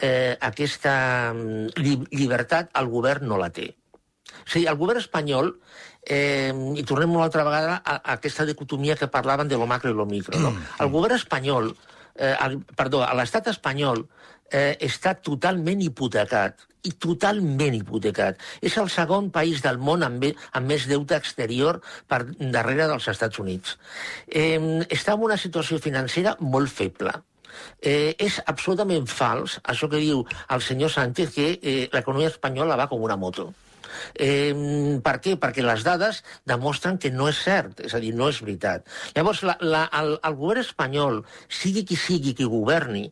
eh, 0.00 0.36
aquesta 0.40 1.32
mm, 1.34 1.76
llibertat 2.10 2.74
el 2.78 2.88
govern 2.90 3.28
no 3.28 3.38
la 3.38 3.50
té. 3.50 3.72
O 4.28 4.50
sigui, 4.50 4.66
el 4.70 4.78
govern 4.80 5.00
espanyol 5.00 5.52
eh, 6.04 6.52
i 6.76 6.84
tornem 6.88 7.14
una 7.16 7.26
altra 7.28 7.44
vegada 7.46 7.78
a, 7.78 7.98
a 7.98 8.16
aquesta 8.18 8.46
dicotomia 8.48 8.96
que 8.96 9.10
parlaven 9.12 9.48
de 9.48 9.58
lo 9.60 9.66
macro 9.66 9.90
i 9.90 9.96
lo 9.96 10.06
micro. 10.06 10.38
No? 10.38 10.52
Mm. 10.52 10.70
El 10.84 10.92
govern 10.94 11.18
espanyol, 11.18 11.74
eh, 12.16 12.34
el, 12.34 12.60
perdó, 12.76 13.04
l'estat 13.18 13.50
espanyol 13.52 14.06
eh, 14.50 14.76
està 14.84 15.14
totalment 15.20 15.82
hipotecat 15.84 16.66
i 16.86 16.94
totalment 17.02 17.74
hipotecat. 17.76 18.40
És 18.64 18.76
el 18.80 18.88
segon 18.92 19.32
país 19.34 19.62
del 19.64 19.80
món 19.82 20.04
amb, 20.06 20.24
amb 20.56 20.72
més 20.72 20.86
deute 20.88 21.18
exterior 21.18 21.80
per 22.08 22.22
darrere 22.38 22.86
dels 22.88 23.08
Estats 23.12 23.40
Units. 23.42 23.76
Eh, 24.28 24.58
està 24.88 25.16
en 25.16 25.26
una 25.28 25.36
situació 25.40 25.80
financera 25.82 26.36
molt 26.40 26.72
feble. 26.72 27.12
Eh, 27.82 28.14
és 28.22 28.38
absolutament 28.46 29.08
fals 29.10 29.58
això 29.64 29.88
que 29.90 30.00
diu 30.02 30.22
el 30.54 30.62
senyor 30.62 30.92
Sánchez 30.94 31.32
que 31.34 31.48
eh, 31.58 31.80
l'economia 31.92 32.30
espanyola 32.30 32.78
va 32.78 32.86
com 32.90 33.02
una 33.02 33.16
moto. 33.18 33.50
Eh, 34.14 34.98
per 35.04 35.16
què? 35.24 35.36
Perquè 35.40 35.64
les 35.64 35.84
dades 35.86 36.22
demostren 36.48 36.98
que 36.98 37.12
no 37.14 37.28
és 37.30 37.40
cert, 37.44 37.82
és 37.84 37.94
a 37.94 38.02
dir, 38.02 38.14
no 38.16 38.30
és 38.32 38.40
veritat. 38.44 38.86
Llavors, 39.16 39.42
la, 39.46 39.58
la, 39.60 39.84
el, 40.00 40.16
el 40.22 40.38
govern 40.38 40.64
espanyol, 40.64 41.22
sigui 41.48 41.84
qui 41.88 41.98
sigui 41.98 42.34
qui 42.38 42.48
governi, 42.48 43.08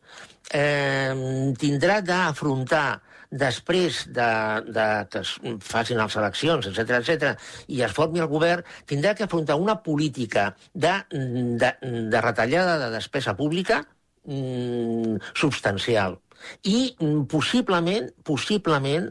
eh, 0.54 1.12
tindrà 1.60 2.00
d'afrontar 2.04 2.88
després 3.30 4.04
de, 4.14 4.28
de 4.70 4.86
que 5.10 5.22
es 5.24 5.32
facin 5.66 5.98
les 5.98 6.16
eleccions, 6.16 6.68
etc 6.70 7.00
etc 7.00 7.32
i 7.72 7.82
es 7.82 7.94
formi 7.96 8.22
el 8.22 8.30
govern, 8.30 8.64
tindrà 8.86 9.14
que 9.14 9.26
afrontar 9.26 9.58
una 9.60 9.80
política 9.82 10.54
de, 10.72 10.94
de, 11.10 11.72
de 11.82 12.20
retallada 12.20 12.78
de 12.84 12.90
despesa 12.94 13.36
pública 13.36 13.82
mm, 14.24 15.16
substancial. 15.34 16.20
I 16.62 16.94
mm, 16.98 17.26
possiblement, 17.32 18.12
possiblement, 18.22 19.10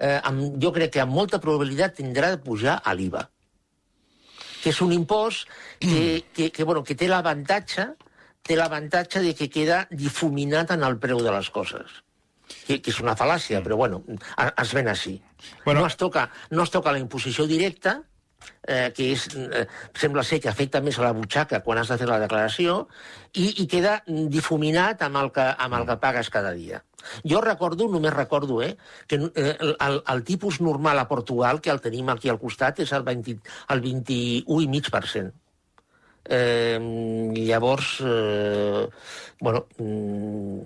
eh, 0.00 0.18
amb, 0.24 0.56
jo 0.62 0.72
crec 0.74 0.96
que 0.96 1.04
amb 1.04 1.14
molta 1.14 1.40
probabilitat 1.42 1.98
tindrà 2.00 2.32
de 2.34 2.40
pujar 2.42 2.80
a 2.82 2.94
l'IVA, 2.96 3.26
que 4.60 4.72
és 4.72 4.80
un 4.84 4.92
impost 4.92 5.48
que, 5.78 6.24
que, 6.34 6.50
que, 6.50 6.64
bueno, 6.64 6.82
que 6.84 6.96
té 6.96 7.08
l'avantatge 7.08 7.92
té 8.46 8.56
l'avantatge 8.56 9.20
de 9.24 9.34
que 9.36 9.50
queda 9.52 9.84
difuminat 9.90 10.72
en 10.74 10.84
el 10.86 10.96
preu 11.00 11.20
de 11.24 11.32
les 11.32 11.50
coses. 11.52 12.00
Que, 12.66 12.80
que 12.82 12.90
és 12.90 12.98
una 13.02 13.14
fal·làcia, 13.14 13.60
però 13.62 13.76
bueno, 13.78 14.00
es 14.48 14.72
ven 14.74 14.88
així. 14.90 15.20
Bueno, 15.64 15.84
no, 15.84 15.86
es 15.86 15.96
toca, 16.00 16.30
no 16.50 16.64
es 16.64 16.72
toca 16.72 16.90
la 16.90 16.98
imposició 16.98 17.46
directa, 17.46 18.00
eh, 18.66 18.92
que 18.96 19.10
és, 19.14 19.26
eh, 19.36 19.66
sembla 19.98 20.24
ser 20.26 20.40
que 20.40 20.50
afecta 20.50 20.82
més 20.84 20.98
a 20.98 21.06
la 21.06 21.14
butxaca 21.16 21.62
quan 21.64 21.80
has 21.80 21.90
de 21.90 21.98
fer 22.00 22.08
la 22.08 22.20
declaració, 22.22 22.86
i, 23.32 23.62
i 23.62 23.66
queda 23.70 24.00
difuminat 24.06 25.02
amb 25.06 25.20
el, 25.22 25.32
que, 25.34 25.46
amb 25.66 25.78
el 25.78 25.86
que 25.88 25.98
pagues 26.02 26.30
cada 26.30 26.52
dia. 26.56 26.82
Jo 27.24 27.40
recordo, 27.40 27.88
només 27.88 28.14
recordo, 28.14 28.60
eh, 28.62 28.76
que 29.08 29.20
eh, 29.34 29.54
el, 29.72 30.02
el 30.14 30.24
tipus 30.24 30.60
normal 30.60 30.98
a 30.98 31.08
Portugal, 31.08 31.60
que 31.60 31.72
el 31.72 31.80
tenim 31.80 32.10
aquí 32.12 32.28
al 32.28 32.40
costat, 32.40 32.82
és 32.84 32.92
el, 32.96 33.06
20, 33.06 33.38
el 33.74 33.84
21,5%. 33.86 35.32
Eh, 36.30 36.78
llavors, 37.34 37.96
eh, 38.04 38.86
bueno, 39.40 39.66
mm, 39.78 40.60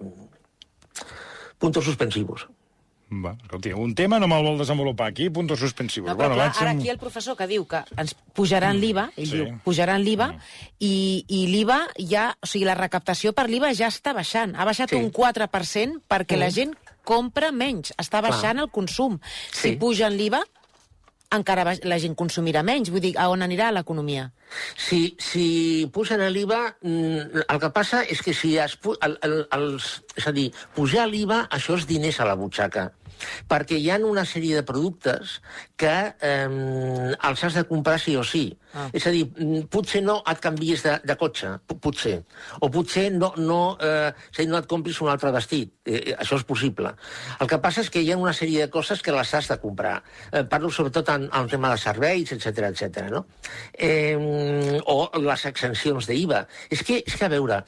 puntos 1.59 1.85
suspensivos. 1.85 2.49
Va, 3.11 3.35
escolti, 3.45 3.71
un 3.73 3.93
tema 3.95 4.19
no 4.19 4.27
me'l 4.27 4.43
vol 4.43 4.57
desenvolupar 4.59 5.09
aquí, 5.13 5.29
puntos 5.31 5.61
suspensivos. 5.61 6.09
No, 6.11 6.17
però 6.17 6.31
bueno, 6.33 6.35
clar, 6.41 6.49
vaig 6.53 6.63
ara 6.63 6.71
aquí 6.73 6.89
el 6.91 6.99
professor 6.99 7.37
que 7.37 7.47
diu 7.47 7.67
que 7.69 7.83
ens 8.01 8.15
pujaran 8.35 8.81
l'IVA, 8.81 9.11
ell 9.17 9.27
sí. 9.29 9.37
diu, 9.37 9.53
pujaran 9.63 10.03
l'IVA, 10.03 10.31
i, 10.81 11.25
i 11.29 11.47
l'IVA 11.53 11.79
ja, 11.99 12.31
o 12.43 12.47
sigui, 12.49 12.65
la 12.67 12.75
recaptació 12.75 13.33
per 13.37 13.47
l'IVA 13.51 13.75
ja 13.75 13.89
està 13.93 14.15
baixant. 14.17 14.57
Ha 14.57 14.65
baixat 14.65 14.91
Sí. 14.91 14.97
un 14.97 15.13
4% 15.13 16.01
perquè 16.09 16.37
la 16.41 16.51
gent 16.51 16.75
compra 17.05 17.53
menys, 17.53 17.93
està 18.01 18.23
baixant 18.25 18.59
el 18.59 18.71
consum. 18.73 19.21
Si 19.53 19.71
Sí. 19.75 19.77
pugen 19.77 20.17
l'IVA, 20.17 20.43
encara 21.35 21.65
baix- 21.67 21.83
la 21.85 21.99
gent 21.99 22.15
consumirà 22.15 22.63
menys. 22.63 22.91
Vull 22.91 23.01
dir, 23.03 23.17
a 23.19 23.29
on 23.29 23.43
anirà 23.43 23.73
l'economia? 23.73 24.31
Si, 24.77 25.17
si 25.19 25.89
pugen 25.93 26.21
l'IVA, 26.33 26.77
mm, 26.81 27.43
el 27.49 27.59
que 27.61 27.71
passa 27.75 28.05
és 28.05 28.23
que 28.23 28.33
si 28.33 28.57
es, 28.57 28.79
el, 29.03 29.19
el, 29.23 29.35
els, 29.51 30.03
és 30.17 30.27
a 30.27 30.33
dir, 30.33 30.51
pujar 30.75 31.07
l'IVA, 31.11 31.45
això 31.51 31.79
és 31.79 31.87
diners 31.91 32.21
a 32.21 32.29
la 32.29 32.37
butxaca. 32.39 32.91
Perquè 33.49 33.77
hi 33.79 33.91
ha 33.93 33.97
una 34.03 34.25
sèrie 34.27 34.57
de 34.59 34.65
productes 34.67 35.39
que 35.79 35.93
eh, 36.19 37.15
els 37.15 37.45
has 37.47 37.55
de 37.55 37.63
comprar 37.69 37.99
sí 38.03 38.17
o 38.19 38.25
sí. 38.27 38.49
Ah. 38.75 38.89
És 38.93 39.05
a 39.07 39.13
dir, 39.15 39.23
mm, 39.31 39.69
potser 39.71 40.01
no 40.03 40.17
et 40.27 40.41
canvies 40.43 40.83
de, 40.83 40.97
de 41.07 41.15
cotxe, 41.17 41.53
potser. 41.81 42.17
O 42.59 42.71
potser 42.75 43.05
no, 43.15 43.31
no, 43.39 43.77
eh, 43.79 44.11
no 44.51 44.59
et 44.59 44.67
compris 44.67 44.99
un 45.01 45.13
altre 45.13 45.31
vestit. 45.31 45.71
Eh, 45.87 46.01
eh, 46.11 46.17
això 46.19 46.41
és 46.41 46.45
possible. 46.49 46.91
El 47.39 47.51
que 47.51 47.61
passa 47.63 47.85
és 47.85 47.91
que 47.95 48.03
hi 48.03 48.11
ha 48.11 48.19
una 48.19 48.35
sèrie 48.35 48.65
de 48.67 48.71
coses 48.75 49.01
que 49.01 49.15
les 49.15 49.35
has 49.39 49.49
de 49.53 49.59
comprar. 49.63 50.01
Eh, 50.33 50.43
parlo 50.51 50.73
sobretot 50.75 51.13
en, 51.15 51.29
en 51.31 51.49
tema 51.49 51.71
de 51.71 51.79
serveis, 51.79 52.33
etc 52.35 52.67
etc. 52.73 53.07
no? 53.15 53.25
Eh, 53.79 54.81
o 54.91 54.99
les 55.23 55.47
exencions 55.53 56.11
d'IVA. 56.11 56.43
És 56.69 56.83
que, 56.83 56.99
és 57.07 57.15
que, 57.15 57.25
a 57.25 57.31
veure, 57.31 57.63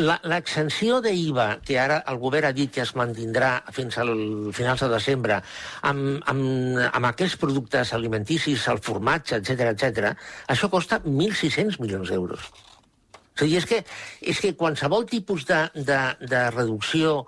la- 0.00 0.20
l'exenció 0.24 1.02
d'IVA, 1.04 1.50
que 1.70 1.78
ara 1.78 2.00
el 2.10 2.18
govern 2.18 2.48
ha 2.48 2.56
dit 2.56 2.72
que 2.74 2.82
es 2.82 2.96
mantindrà 2.98 3.52
fins 3.76 3.98
al 4.02 4.10
finals 4.56 4.82
de 4.82 4.88
desembre, 4.90 5.38
amb, 5.86 6.18
amb, 6.32 6.80
amb 6.90 7.10
aquests 7.12 7.38
productes 7.38 7.94
alimenticis, 7.94 8.66
el 8.72 8.82
formatge, 8.82 9.38
etc 9.38 9.70
etc, 9.70 10.10
això 10.50 10.70
costa 10.72 10.98
1.600 11.06 11.78
milions 11.84 12.10
d'euros. 12.10 12.50
A 13.40 13.46
dir, 13.46 13.56
és 13.60 13.64
que, 13.64 13.78
és 14.20 14.40
que 14.42 14.56
qualsevol 14.58 15.06
tipus 15.08 15.46
de, 15.48 15.62
de, 15.74 16.00
de 16.28 16.42
reducció 16.50 17.22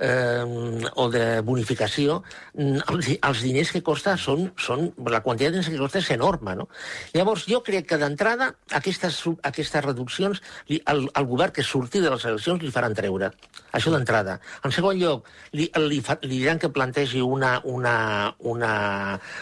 eh, 0.00 0.88
o 0.94 1.08
de 1.10 1.40
bonificació, 1.42 2.22
mm, 2.54 2.86
els, 3.18 3.42
diners 3.42 3.72
que 3.74 3.82
costa 3.82 4.16
són, 4.16 4.48
són... 4.56 4.88
La 5.08 5.22
quantitat 5.24 5.52
de 5.52 5.58
diners 5.58 5.70
que 5.72 5.80
costa 5.80 6.00
és 6.02 6.10
enorme, 6.14 6.54
no? 6.58 6.68
Llavors, 7.14 7.46
jo 7.50 7.60
crec 7.66 7.88
que 7.90 7.98
d'entrada 8.00 8.50
aquestes, 8.78 9.20
aquestes 9.48 9.84
reduccions 9.84 10.42
li, 10.68 10.80
el, 10.92 11.06
el 11.08 11.28
govern 11.28 11.54
que 11.54 11.64
surti 11.66 12.02
de 12.04 12.12
les 12.12 12.26
eleccions 12.28 12.62
li 12.62 12.72
faran 12.74 12.96
treure. 12.98 13.32
Això 13.74 13.92
d'entrada. 13.92 14.38
En 14.64 14.74
segon 14.74 14.98
lloc, 15.00 15.28
li, 15.56 15.68
li, 15.88 16.00
fa, 16.04 16.18
li 16.22 16.38
diran 16.38 16.60
que 16.62 16.72
plantegi 16.72 17.22
una, 17.24 17.58
una, 17.64 17.96
una, 18.40 18.72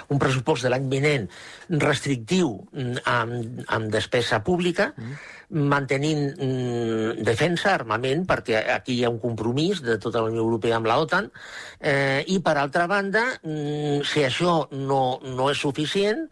un 0.09 0.23
pressupost 0.23 0.67
de 0.67 0.73
l'any 0.73 0.89
vinent 0.93 1.29
restrictiu 1.83 2.53
mm, 2.73 3.03
amb, 3.11 3.65
amb 3.77 3.91
despesa 3.93 4.43
pública, 4.47 4.93
mantenint 5.51 6.35
mm, 6.35 7.23
defensa, 7.27 7.73
armament, 7.75 8.25
perquè 8.27 8.61
aquí 8.75 8.99
hi 8.99 9.05
ha 9.07 9.13
un 9.13 9.21
compromís 9.23 9.83
de 9.85 9.99
tota 10.03 10.23
la 10.23 10.33
Unió 10.33 10.43
Europea 10.43 10.77
amb 10.81 10.91
la 10.91 10.99
OTAN, 11.03 11.31
eh, 11.81 12.25
i 12.27 12.41
per 12.43 12.57
altra 12.59 12.87
banda, 12.91 13.25
mm, 13.43 14.03
si 14.05 14.25
això 14.27 14.67
no, 14.73 15.21
no 15.23 15.51
és 15.51 15.63
suficient, 15.63 16.27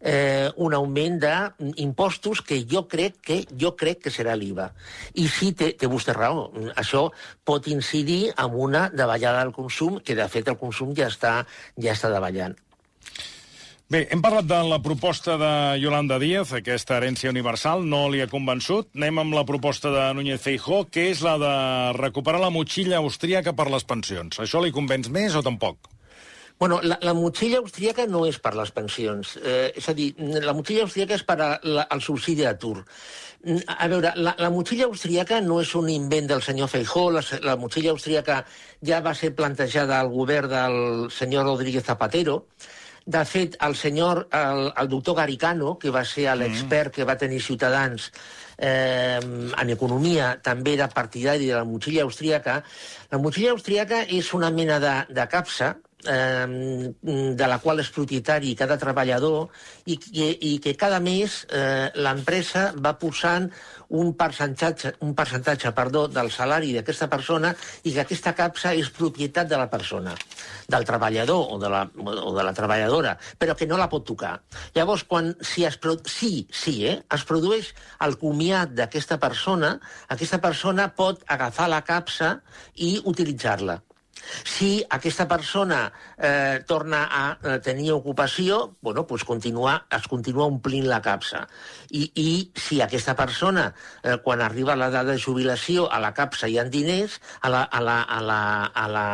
eh, 0.00 0.50
un 0.56 0.74
augment 0.74 1.18
d'impostos 1.22 2.42
que 2.42 2.60
jo 2.68 2.86
crec 2.88 3.20
que 3.22 3.38
jo 3.58 3.74
crec 3.76 4.02
que 4.04 4.12
serà 4.14 4.36
l'IVA. 4.36 4.68
I 5.14 5.26
sí, 5.28 5.52
té, 5.52 5.72
té 5.78 5.88
vostè 5.90 6.14
raó, 6.16 6.50
això 6.76 7.08
pot 7.44 7.66
incidir 7.72 8.32
en 8.36 8.60
una 8.66 8.88
davallada 8.92 9.44
del 9.44 9.54
consum, 9.56 10.00
que 10.00 10.18
de 10.18 10.28
fet 10.28 10.48
el 10.52 10.60
consum 10.60 10.94
ja 10.94 11.08
està, 11.12 11.38
ja 11.78 11.96
està 11.96 12.12
davallant. 12.12 12.56
Bé, 13.86 14.00
hem 14.10 14.18
parlat 14.18 14.48
de 14.50 14.56
la 14.66 14.80
proposta 14.82 15.36
de 15.38 15.48
Yolanda 15.78 16.16
Díaz, 16.18 16.50
aquesta 16.56 16.96
herència 16.96 17.30
universal, 17.30 17.84
no 17.86 18.08
li 18.10 18.18
ha 18.18 18.26
convençut. 18.26 18.88
Anem 18.98 19.20
amb 19.22 19.36
la 19.36 19.44
proposta 19.46 19.92
de 19.94 20.06
Núñez 20.18 20.40
Feijó, 20.42 20.80
que 20.90 21.04
és 21.12 21.20
la 21.22 21.36
de 21.38 21.52
recuperar 21.94 22.40
la 22.42 22.50
motxilla 22.50 22.98
austríaca 22.98 23.54
per 23.54 23.68
les 23.70 23.86
pensions. 23.86 24.40
Això 24.42 24.58
li 24.64 24.74
convenç 24.74 25.06
més 25.14 25.38
o 25.38 25.44
tampoc? 25.46 25.86
Bueno, 26.58 26.80
la, 26.82 26.98
la 26.98 27.14
motxilla 27.14 27.60
austríaca 27.62 28.08
no 28.10 28.24
és 28.26 28.40
per 28.42 28.56
les 28.58 28.74
pensions. 28.74 29.36
Eh, 29.38 29.70
és 29.78 29.86
a 29.86 29.94
dir, 29.94 30.08
la 30.18 30.54
motxilla 30.56 30.82
austríaca 30.88 31.14
és 31.14 31.22
per 31.28 31.36
a 31.38 31.50
la, 31.62 31.86
el 31.86 32.02
subsidi 32.02 32.42
d'atur. 32.42 32.80
Mm, 33.44 33.62
A 33.70 33.86
veure, 33.92 34.16
la, 34.18 34.32
la 34.42 34.50
motxilla 34.50 34.88
austríaca 34.90 35.38
no 35.44 35.60
és 35.62 35.76
un 35.78 35.92
invent 35.94 36.26
del 36.32 36.42
senyor 36.42 36.72
Feijó, 36.74 37.12
la, 37.14 37.22
la 37.46 37.54
motxilla 37.54 37.94
austríaca 37.94 38.40
ja 38.82 38.98
va 39.04 39.14
ser 39.14 39.36
plantejada 39.38 40.00
al 40.00 40.10
govern 40.10 40.50
del 40.50 40.80
senyor 41.14 41.46
Rodríguez 41.46 41.86
Zapatero, 41.86 42.48
de 43.06 43.22
fet, 43.24 43.54
el 43.62 43.76
senyor, 43.78 44.26
el, 44.34 44.72
el 44.76 44.88
doctor 44.90 45.16
Garicano, 45.16 45.76
que 45.78 45.92
va 45.94 46.02
ser 46.04 46.32
l'expert 46.34 46.92
que 46.94 47.06
va 47.06 47.14
tenir 47.16 47.38
Ciutadans 47.40 48.10
eh, 48.58 49.20
en 49.22 49.70
economia, 49.70 50.32
també 50.42 50.74
era 50.74 50.88
partidari 50.90 51.46
de 51.46 51.54
la 51.54 51.64
motxilla 51.64 52.02
austríaca. 52.02 52.58
La 53.12 53.20
motxilla 53.22 53.54
austríaca 53.54 54.02
és 54.10 54.32
una 54.34 54.50
mena 54.50 54.80
de, 54.82 54.96
de 55.14 55.28
capsa 55.30 55.76
eh, 56.08 56.92
de 57.02 57.48
la 57.48 57.58
qual 57.62 57.80
és 57.82 57.90
propietari 57.94 58.54
cada 58.58 58.78
treballador 58.80 59.48
i, 59.86 59.96
i, 60.12 60.28
i 60.50 60.52
que 60.62 60.76
cada 60.78 61.00
mes 61.00 61.42
eh, 61.50 61.90
l'empresa 61.94 62.70
va 62.76 62.96
posant 63.00 63.50
un 63.88 64.12
percentatge, 64.18 64.94
un 65.06 65.14
percentatge 65.14 65.70
perdó, 65.72 66.06
del 66.10 66.30
salari 66.34 66.72
d'aquesta 66.74 67.08
persona 67.08 67.52
i 67.84 67.92
que 67.92 68.02
aquesta 68.02 68.34
capsa 68.34 68.72
és 68.74 68.90
propietat 68.90 69.48
de 69.50 69.58
la 69.60 69.68
persona, 69.70 70.14
del 70.68 70.86
treballador 70.88 71.54
o 71.54 71.58
de 71.62 71.70
la, 71.70 71.84
o 71.86 72.34
de 72.34 72.46
la 72.46 72.54
treballadora, 72.54 73.16
però 73.38 73.54
que 73.54 73.68
no 73.70 73.78
la 73.78 73.88
pot 73.92 74.06
tocar. 74.06 74.34
Llavors, 74.74 75.04
quan, 75.04 75.34
si 75.40 75.64
es, 75.64 75.78
sí, 76.10 76.46
sí, 76.50 76.76
eh, 76.86 76.98
es 77.14 77.26
produeix 77.28 77.72
el 78.06 78.18
comiat 78.18 78.74
d'aquesta 78.74 79.20
persona, 79.22 79.76
aquesta 80.08 80.40
persona 80.42 80.90
pot 80.94 81.22
agafar 81.26 81.70
la 81.70 81.82
capsa 81.86 82.40
i 82.74 82.96
utilitzar-la. 83.04 83.80
Si 84.44 84.84
aquesta 84.90 85.26
persona 85.28 85.92
eh, 86.18 86.62
torna 86.66 87.06
a 87.10 87.24
eh, 87.36 87.58
tenir 87.64 87.92
ocupació, 87.92 88.76
bueno, 88.80 89.06
pues 89.06 89.24
continua, 89.24 89.86
es 89.90 90.08
continua 90.08 90.46
omplint 90.46 90.86
la 90.86 91.00
capsa. 91.02 91.46
I, 91.90 92.10
I 92.14 92.28
si 92.56 92.80
aquesta 92.82 93.16
persona, 93.16 93.68
eh, 94.02 94.16
quan 94.24 94.42
arriba 94.42 94.74
a 94.74 94.80
l'edat 94.80 95.06
de 95.08 95.18
jubilació, 95.20 95.86
a 95.90 96.00
la 96.02 96.12
capsa 96.16 96.48
hi 96.48 96.58
ha 96.58 96.64
diners, 96.64 97.20
a 97.40 97.52
la, 97.52 97.62
a 97.64 97.80
la, 97.80 98.00
a 98.02 98.20
la, 98.20 98.40
a 98.74 98.86
la 98.90 99.06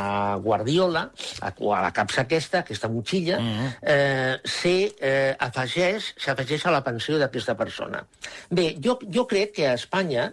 guardiola, 0.43 1.09
a, 1.41 1.55
o 1.59 1.75
a 1.77 1.83
la 1.85 1.93
capsa 1.93 2.25
aquesta, 2.27 2.63
aquesta 2.63 2.91
motxilla, 2.93 3.41
eh, 3.81 4.39
se, 4.45 4.77
eh, 5.01 5.35
afegeix, 5.39 6.15
s'afegeix 6.23 6.67
a 6.67 6.75
la 6.75 6.85
pensió 6.85 7.19
d'aquesta 7.21 7.57
persona. 7.59 8.05
Bé, 8.51 8.73
jo, 8.83 8.99
jo 9.13 9.27
crec 9.29 9.57
que 9.59 9.69
a 9.69 9.75
Espanya 9.75 10.31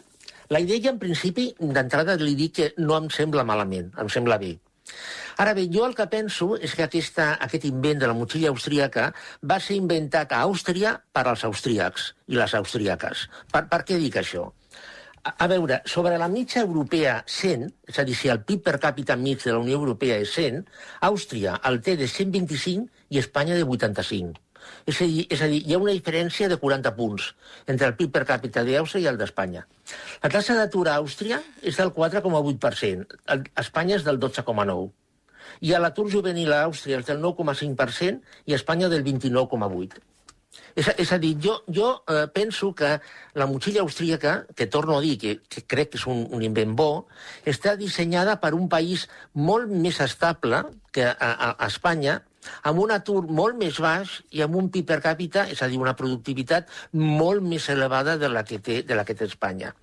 la 0.50 0.60
idea, 0.60 0.90
en 0.90 0.98
principi, 0.98 1.52
d'entrada 1.60 2.16
li 2.18 2.34
dic 2.38 2.56
que 2.58 2.72
no 2.82 2.96
em 2.98 3.10
sembla 3.14 3.46
malament, 3.46 3.92
em 4.02 4.10
sembla 4.10 4.40
bé. 4.42 4.56
Ara 5.40 5.54
bé, 5.56 5.68
jo 5.72 5.86
el 5.88 5.96
que 5.96 6.08
penso 6.12 6.54
és 6.60 6.74
que 6.76 6.84
aquesta, 6.84 7.32
aquest 7.46 7.66
invent 7.70 8.02
de 8.02 8.08
la 8.12 8.16
motxilla 8.18 8.52
austríaca 8.52 9.10
va 9.52 9.60
ser 9.64 9.78
inventat 9.80 10.34
a 10.36 10.42
Àustria 10.44 10.98
per 11.16 11.24
als 11.30 11.46
austríacs 11.48 12.10
i 12.28 12.40
les 12.40 12.56
austríaques. 12.60 13.28
Per, 13.54 13.64
per 13.72 13.84
què 13.88 14.00
dic 14.02 14.20
això? 14.20 14.50
A, 15.24 15.34
a 15.46 15.48
veure, 15.52 15.80
sobre 15.86 16.18
la 16.20 16.28
mitja 16.32 16.64
europea 16.66 17.22
100, 17.28 17.66
és 17.88 18.02
a 18.02 18.06
dir, 18.08 18.18
si 18.20 18.32
el 18.34 18.44
PIB 18.44 18.66
per 18.68 18.78
càpita 18.84 19.16
mig 19.20 19.40
de 19.46 19.56
la 19.56 19.64
Unió 19.64 19.80
Europea 19.80 20.20
és 20.20 20.36
100, 20.36 20.62
Àustria 21.08 21.56
el 21.72 21.80
té 21.88 21.96
de 22.00 22.08
125 22.12 23.08
i 23.10 23.24
Espanya 23.24 23.56
de 23.56 23.64
85. 23.64 24.49
És 24.86 25.02
a, 25.02 25.06
dir, 25.06 25.26
és 25.30 25.42
a 25.42 25.48
dir, 25.52 25.62
hi 25.68 25.74
ha 25.76 25.80
una 25.82 25.94
diferència 25.96 26.48
de 26.50 26.58
40 26.58 26.96
punts 26.96 27.34
entre 27.68 27.88
el 27.88 27.96
PIB 28.00 28.12
per 28.16 28.26
càpita 28.26 28.64
d'Àustria 28.66 29.04
i 29.04 29.10
el 29.12 29.18
d'Espanya. 29.20 29.66
La 30.24 30.30
tassa 30.30 30.56
d'atur 30.58 30.88
a 30.90 30.98
Àustria 31.00 31.42
és 31.62 31.78
del 31.78 31.92
4,8%, 31.94 33.06
el- 33.28 33.46
a 33.56 33.62
Espanya 33.62 33.96
és 33.98 34.04
del 34.08 34.20
12,9%. 34.20 34.92
I 35.62 35.74
a 35.74 35.80
l'atur 35.80 36.10
juvenil 36.12 36.54
a 36.54 36.64
Àustria 36.68 37.00
és 37.00 37.06
del 37.06 37.20
9,5% 37.20 38.22
i 38.46 38.54
a 38.54 38.56
Espanya 38.56 38.90
del 38.90 39.04
29,8%. 39.04 40.02
És, 40.76 40.88
a- 40.88 40.96
és 40.98 41.12
a 41.12 41.18
dir, 41.18 41.36
jo, 41.42 41.64
jo 41.68 42.04
eh, 42.08 42.28
penso 42.34 42.74
que 42.76 43.00
la 43.34 43.46
motxilla 43.48 43.82
austríaca, 43.82 44.46
que 44.56 44.68
torno 44.68 44.98
a 44.98 45.02
dir 45.02 45.18
que, 45.18 45.40
que 45.50 45.62
crec 45.66 45.92
que 45.92 45.98
és 45.98 46.06
un, 46.08 46.28
un 46.32 46.42
invent 46.46 46.76
bo, 46.76 47.08
està 47.46 47.76
dissenyada 47.78 48.40
per 48.40 48.54
un 48.54 48.68
país 48.70 49.08
molt 49.34 49.70
més 49.70 50.00
estable 50.02 50.64
que 50.92 51.06
a, 51.06 51.56
a 51.58 51.68
Espanya, 51.68 52.22
amb 52.70 52.84
un 52.84 52.94
atur 52.96 53.24
molt 53.28 53.58
més 53.60 53.80
baix 53.84 54.20
i 54.36 54.44
amb 54.46 54.56
un 54.60 54.70
PIB 54.74 54.88
per 54.90 55.00
càpita, 55.06 55.48
és 55.52 55.62
a 55.62 55.70
dir, 55.72 55.80
una 55.82 55.96
productivitat 56.00 56.70
molt 56.94 57.46
més 57.46 57.70
elevada 57.70 58.18
de 58.22 58.30
la 58.32 58.46
que 58.48 58.60
té, 58.64 58.82
de 58.84 58.98
la 58.98 59.06
que 59.06 59.16
té 59.16 59.28
Espanya. 59.30 59.74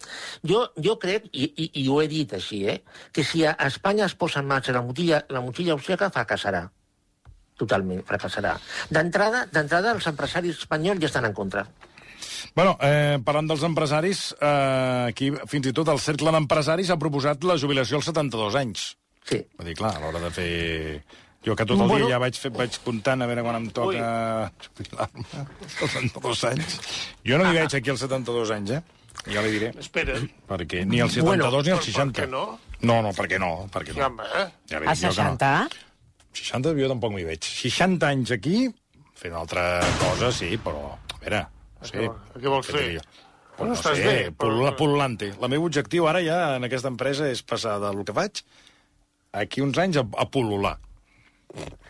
Jo, 0.47 0.67
jo 0.83 0.97
crec, 1.03 1.31
i, 1.33 1.51
i, 1.57 1.71
i 1.83 1.89
ho 1.89 2.01
he 2.03 2.09
dit 2.11 2.33
així, 2.37 2.65
eh, 2.69 2.81
que 3.13 3.25
si 3.25 3.45
a 3.47 3.57
Espanya 3.67 4.07
es 4.07 4.17
posa 4.19 4.43
en 4.43 4.51
marxa 4.51 4.75
la 4.77 4.85
motxilla, 4.87 5.25
la 5.31 5.45
motxilla 5.45 5.77
austríaca, 5.77 6.11
fracassarà 6.15 6.67
totalment 7.57 8.03
fracassarà. 8.05 8.55
D'entrada, 8.93 9.47
d'entrada 9.53 9.95
els 9.97 10.07
empresaris 10.11 10.59
espanyols 10.61 11.01
ja 11.01 11.09
estan 11.09 11.25
en 11.29 11.33
contra. 11.37 11.65
Bueno, 12.57 12.77
eh, 12.81 13.19
parlant 13.25 13.49
dels 13.51 13.65
empresaris, 13.69 14.31
eh, 14.41 15.11
aquí 15.11 15.31
fins 15.49 15.69
i 15.69 15.75
tot 15.77 15.89
el 15.93 16.01
Cercle 16.01 16.33
d'Empresaris 16.33 16.91
ha 16.91 17.01
proposat 17.01 17.45
la 17.45 17.59
jubilació 17.61 17.99
als 17.99 18.09
72 18.09 18.57
anys. 18.57 18.87
Sí. 19.27 19.43
Vull 19.59 19.69
dir, 19.69 19.77
clar, 19.77 19.97
a 19.97 20.01
l'hora 20.05 20.23
de 20.23 20.31
fer 20.33 21.03
Jo 21.47 21.55
que 21.55 21.65
tot 21.65 21.79
el 21.79 21.87
Bueno. 21.87 22.07
dia 22.09 22.17
ja 22.17 22.19
vaig, 22.19 22.35
fer, 22.43 22.51
vaig 22.51 22.77
comptant 22.83 23.23
a 23.23 23.27
veure 23.31 23.43
quan 23.47 23.57
em 23.61 23.69
toca 23.71 24.53
jubilar-me. 24.67 25.25
als 25.63 25.77
72 25.79 26.45
anys. 26.51 26.79
Jo 27.25 27.39
no 27.39 27.45
m'hi 27.47 27.55
veig 27.61 27.75
aquí 27.79 27.91
als 27.93 28.01
72 28.03 28.51
anys, 28.51 28.71
eh? 28.71 28.83
Ja 29.31 29.43
li 29.43 29.53
diré. 29.55 29.69
Espera. 29.79 30.17
Perquè 30.49 30.85
ni 30.87 31.01
als 31.01 31.15
72 31.15 31.25
Bueno, 31.27 31.63
ni 31.63 31.71
als 31.71 31.85
per- 31.85 31.93
60. 31.95 32.13
per 32.21 32.27
què 32.27 32.31
no? 32.31 32.59
No, 32.81 33.01
no, 33.03 33.13
perquè 33.17 33.39
no, 33.39 33.53
perquè 33.73 33.95
no. 33.97 34.07
home, 34.07 34.25
eh? 34.27 34.47
Ja 34.69 34.79
A 34.79 34.81
dic 34.81 34.89
jo 34.91 34.95
que 35.01 35.07
no. 35.07 35.13
60? 35.13 35.69
60 36.37 36.75
jo 36.83 36.89
tampoc 36.89 37.13
m'hi 37.15 37.25
veig. 37.25 37.43
60 37.47 38.09
anys 38.11 38.31
aquí, 38.35 38.67
fent 39.15 39.35
altra 39.35 39.81
cosa, 40.03 40.33
sí, 40.33 40.59
però... 40.59 40.99
A 41.15 41.19
veure, 41.23 41.47
no 41.81 41.87
sé... 41.87 41.95
Què 41.97 42.09
vol- 42.11 42.43
què 42.43 42.49
vols 42.53 42.67
fer? 42.67 42.89
Pues 43.57 43.69
No 43.71 43.73
no 43.73 43.79
estàs 43.79 43.97
sé, 43.97 44.05
bé, 44.05 44.31
però- 44.37 44.75
pul·lulante. 44.77 45.31
El 45.41 45.49
meu 45.49 45.65
objectiu 45.65 46.07
ara 46.11 46.21
ja 46.23 46.57
en 46.59 46.65
aquesta 46.69 46.89
empresa 46.93 47.31
és 47.31 47.41
passar 47.43 47.79
del 47.81 48.03
que 48.05 48.13
faig 48.13 48.43
aquí 49.33 49.63
uns 49.65 49.79
anys 49.79 49.97
a, 49.97 50.05
a 50.05 50.27
pul·lular. 50.29 50.77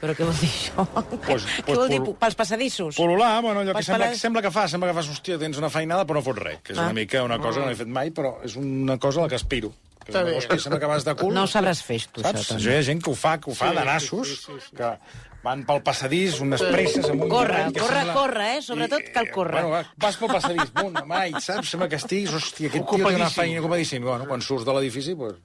Però 0.00 0.12
què 0.14 0.24
vol 0.28 0.36
dir 0.38 0.48
això? 0.50 0.84
Pues- 1.26 1.46
què 1.46 1.64
pues 1.66 1.78
vol 1.78 1.88
dir? 1.88 2.00
Pels 2.20 2.34
passadissos? 2.38 2.96
Pul·lular, 3.00 3.40
bueno, 3.42 3.60
allò 3.64 3.74
que 3.74 3.82
sembla, 3.82 4.10
les- 4.10 4.20
sembla 4.20 4.42
que 4.42 4.50
fa, 4.54 4.68
sembla 4.68 4.90
que 4.92 4.94
fas, 5.00 5.08
hòstia, 5.10 5.38
tens 5.38 5.58
una 5.58 5.70
feinada 5.70 6.04
però 6.06 6.20
no 6.20 6.22
fots 6.22 6.38
res, 6.42 6.60
que 6.62 6.72
és 6.72 6.78
una 6.78 6.90
Ah. 6.90 6.92
mica 6.92 7.22
una 7.24 7.38
cosa 7.38 7.60
que 7.60 7.66
no 7.66 7.72
he 7.72 7.76
fet 7.76 7.88
mai, 7.88 8.10
però 8.10 8.36
és 8.44 8.54
una 8.56 8.98
cosa 8.98 9.20
a 9.20 9.22
la 9.24 9.28
que 9.28 9.34
aspiro. 9.40 9.72
Que 10.06 10.12
és 10.12 10.16
una 10.22 10.34
cosa 10.36 10.48
que 10.48 10.58
sembla 10.60 10.78
que 10.78 10.86
vas 10.86 11.04
de 11.04 11.14
cul. 11.16 11.34
No 11.34 11.42
ho 11.42 11.46
sabràs 11.50 11.80
fer, 11.82 11.98
tu, 12.12 12.20
Saps? 12.22 12.38
això, 12.40 12.56
Això 12.60 12.70
hi 12.70 12.76
ha 12.78 12.82
gent 12.82 13.02
que 13.02 13.10
ho 13.10 13.14
fa, 13.14 13.40
que 13.40 13.50
ho 13.50 13.54
fa 13.54 13.70
Sí, 13.70 13.74
de 13.74 13.80
sí, 13.80 13.86
nassos, 13.86 14.28
sí, 14.28 14.36
sí, 14.36 14.52
sí. 14.70 14.76
que 14.76 14.98
van 15.46 15.62
pel 15.66 15.82
passadís, 15.86 16.40
unes 16.42 16.62
presses 16.72 17.06
amunt 17.12 17.28
i 17.28 17.32
Corre, 17.32 17.60
avall, 17.60 17.76
corre, 17.78 18.00
sembla... 18.00 18.16
corre, 18.16 18.46
eh? 18.56 18.62
Sobretot 18.66 19.10
cal 19.14 19.28
córrer. 19.34 19.60
Bueno, 19.60 19.72
va, 19.76 19.82
vas 20.02 20.18
pel 20.20 20.32
passadís, 20.32 20.72
munt, 20.80 20.98
mai, 21.08 21.36
saps? 21.42 21.72
Sembla 21.74 21.88
que 21.92 22.00
estiguis, 22.00 22.34
hòstia, 22.34 22.70
aquest 22.72 22.88
tio 22.90 23.10
té 23.10 23.18
una 23.20 23.30
feina 23.32 23.62
ocupadíssim. 23.62 24.06
Bueno, 24.06 24.26
quan 24.30 24.42
surts 24.44 24.66
de 24.66 24.76
l'edifici, 24.76 25.14
doncs... 25.18 25.42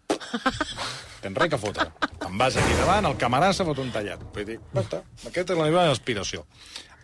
Tens 1.21 1.37
res 1.37 1.51
que 1.53 1.59
fotre. 1.61 1.85
Te'n 2.17 2.39
vas 2.39 2.55
aquí 2.57 2.77
davant, 2.79 3.05
el 3.11 3.17
camarà 3.21 3.51
se 3.53 3.65
fot 3.67 3.77
un 3.83 3.91
tallat. 3.93 4.23
Vull 4.33 4.47
dir, 4.47 4.57
ja 4.73 4.81
està. 4.81 5.03
Aquesta 5.29 5.53
és 5.53 5.59
la 5.59 5.67
meva 5.69 5.83
aspiració. 5.91 6.47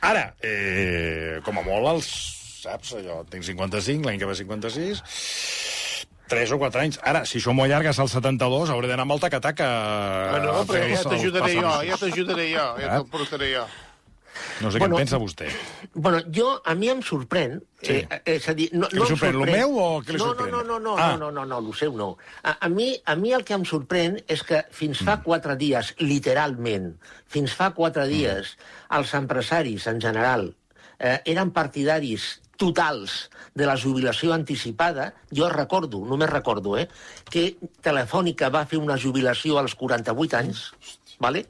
Ara, 0.08 0.32
eh, 0.46 1.38
com 1.46 1.62
a 1.62 1.66
molt, 1.66 1.92
els, 1.92 2.10
saps, 2.64 2.96
allò, 2.98 3.22
tinc 3.30 3.46
55, 3.46 4.10
l'any 4.10 4.18
que 4.22 4.30
va 4.30 4.38
56, 4.38 5.04
3 6.28 6.52
o 6.52 6.60
4 6.60 6.82
anys. 6.82 7.00
Ara, 7.04 7.26
si 7.26 7.40
això 7.40 7.54
m'ho 7.56 7.64
allargues 7.66 8.00
al 8.00 8.10
72, 8.12 8.70
hauré 8.74 8.88
d'anar 8.92 9.06
amb 9.08 9.16
el 9.18 9.20
taca-taca... 9.24 9.68
Ah, 10.36 10.40
no, 10.44 10.56
a 10.62 10.64
però 10.68 10.86
ja 10.92 11.04
t'ajudaré 11.08 11.54
jo, 11.56 11.74
ja 11.88 11.98
t'ajudaré 11.98 12.48
jo, 12.54 12.66
ja 12.82 12.88
Eh? 12.88 12.96
te'l 12.98 13.12
portaré 13.12 13.52
jo. 13.56 13.68
No 14.62 14.70
sé 14.70 14.78
Bueno, 14.78 14.94
què 14.96 15.00
en 15.02 15.06
pensa 15.08 15.18
vostè. 15.18 15.48
Bueno, 15.96 16.20
jo, 16.34 16.62
a 16.64 16.76
mi 16.78 16.90
em 16.94 17.00
sorprèn... 17.02 17.56
Sí. 17.82 17.96
Eh, 18.06 18.20
és 18.36 18.46
a 18.50 18.54
dir, 18.58 18.68
no, 18.74 18.86
Què 18.90 18.94
li 18.98 19.02
no 19.02 19.08
sorprèn, 19.10 19.34
lo 19.38 19.46
meu 19.50 19.74
o 19.82 19.88
què 20.06 20.14
li 20.14 20.20
no, 20.20 20.28
sorprèn? 20.28 20.52
No, 20.54 20.62
no, 20.62 20.78
no, 20.78 20.80
no, 20.80 20.96
Ah. 20.98 21.16
no, 21.18 21.32
no, 21.32 21.32
no, 21.40 21.46
no, 21.46 21.62
lo 21.62 21.74
seu 21.74 21.96
no. 21.98 22.12
A, 22.44 22.54
a, 22.66 22.70
mi, 22.70 22.92
a 23.06 23.16
mi 23.18 23.34
el 23.34 23.44
que 23.46 23.56
em 23.58 23.66
sorprèn 23.66 24.20
és 24.28 24.44
que 24.46 24.64
fins 24.70 25.02
Mm. 25.02 25.06
fa 25.10 25.16
quatre 25.26 25.56
dies, 25.58 25.94
literalment, 26.00 26.92
fins 27.28 27.54
fa 27.58 27.72
quatre 27.74 28.06
Mm. 28.06 28.10
dies, 28.14 28.58
els 28.92 29.14
empresaris, 29.18 29.88
en 29.88 30.02
general, 30.02 30.54
eh, 31.00 31.18
eren 31.26 31.50
partidaris 31.52 32.42
totals 32.58 33.30
de 33.58 33.66
la 33.66 33.78
jubilació 33.80 34.34
anticipada, 34.36 35.12
jo 35.34 35.48
recordo, 35.50 36.04
només 36.06 36.30
recordo, 36.30 36.76
eh, 36.78 36.88
que 37.32 37.56
Telefònica 37.82 38.50
va 38.54 38.66
fer 38.70 38.78
una 38.82 38.98
jubilació 38.98 39.58
als 39.62 39.76
48 39.76 40.38
anys, 40.38 40.72
vale? 41.20 41.46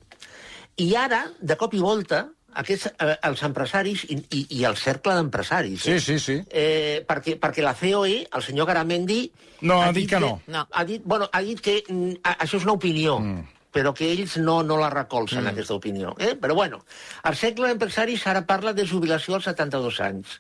i 0.78 0.92
ara, 0.96 1.24
de 1.42 1.56
cop 1.58 1.74
i 1.74 1.80
volta, 1.82 2.28
aquests, 2.58 2.92
eh, 3.02 3.16
els 3.26 3.42
empresaris 3.44 4.04
i, 4.14 4.18
i, 4.38 4.44
i 4.60 4.64
el 4.70 4.76
cercle 4.78 5.16
d'empresaris... 5.18 5.82
Sí, 5.82 5.96
eh? 5.96 6.00
sí, 6.02 6.20
sí. 6.22 6.36
Eh, 6.50 7.04
perquè, 7.08 7.36
perquè 7.42 7.66
la 7.66 7.74
COE, 7.78 8.20
el 8.30 8.44
senyor 8.46 8.68
Garamendi... 8.70 9.24
No, 9.66 9.80
ha 9.82 9.92
dit 9.92 10.06
que 10.10 10.20
no. 10.22 10.36
No. 10.54 10.68
Ha 10.72 10.84
dit, 10.86 11.02
bueno, 11.04 11.30
ha 11.34 11.42
dit 11.42 11.60
que 11.62 11.80
mm, 11.90 12.20
a- 12.22 12.36
això 12.46 12.60
és 12.62 12.66
una 12.68 12.76
opinió, 12.78 13.18
mm. 13.20 13.57
Però 13.78 13.94
que 13.94 14.10
ells 14.10 14.40
no, 14.42 14.58
no 14.66 14.80
la 14.82 14.90
recolzen, 14.90 15.44
mm. 15.44 15.54
aquesta 15.54 15.78
opinió. 15.78 16.16
Eh? 16.18 16.34
Però 16.42 16.58
bueno, 16.58 16.82
el 17.30 17.38
cercle 17.38 17.70
d'empresaris 17.70 18.26
ara 18.32 18.42
parla 18.50 18.74
de 18.74 18.88
jubilació 18.90 19.38
als 19.38 19.46
72 19.52 20.02
anys. 20.08 20.40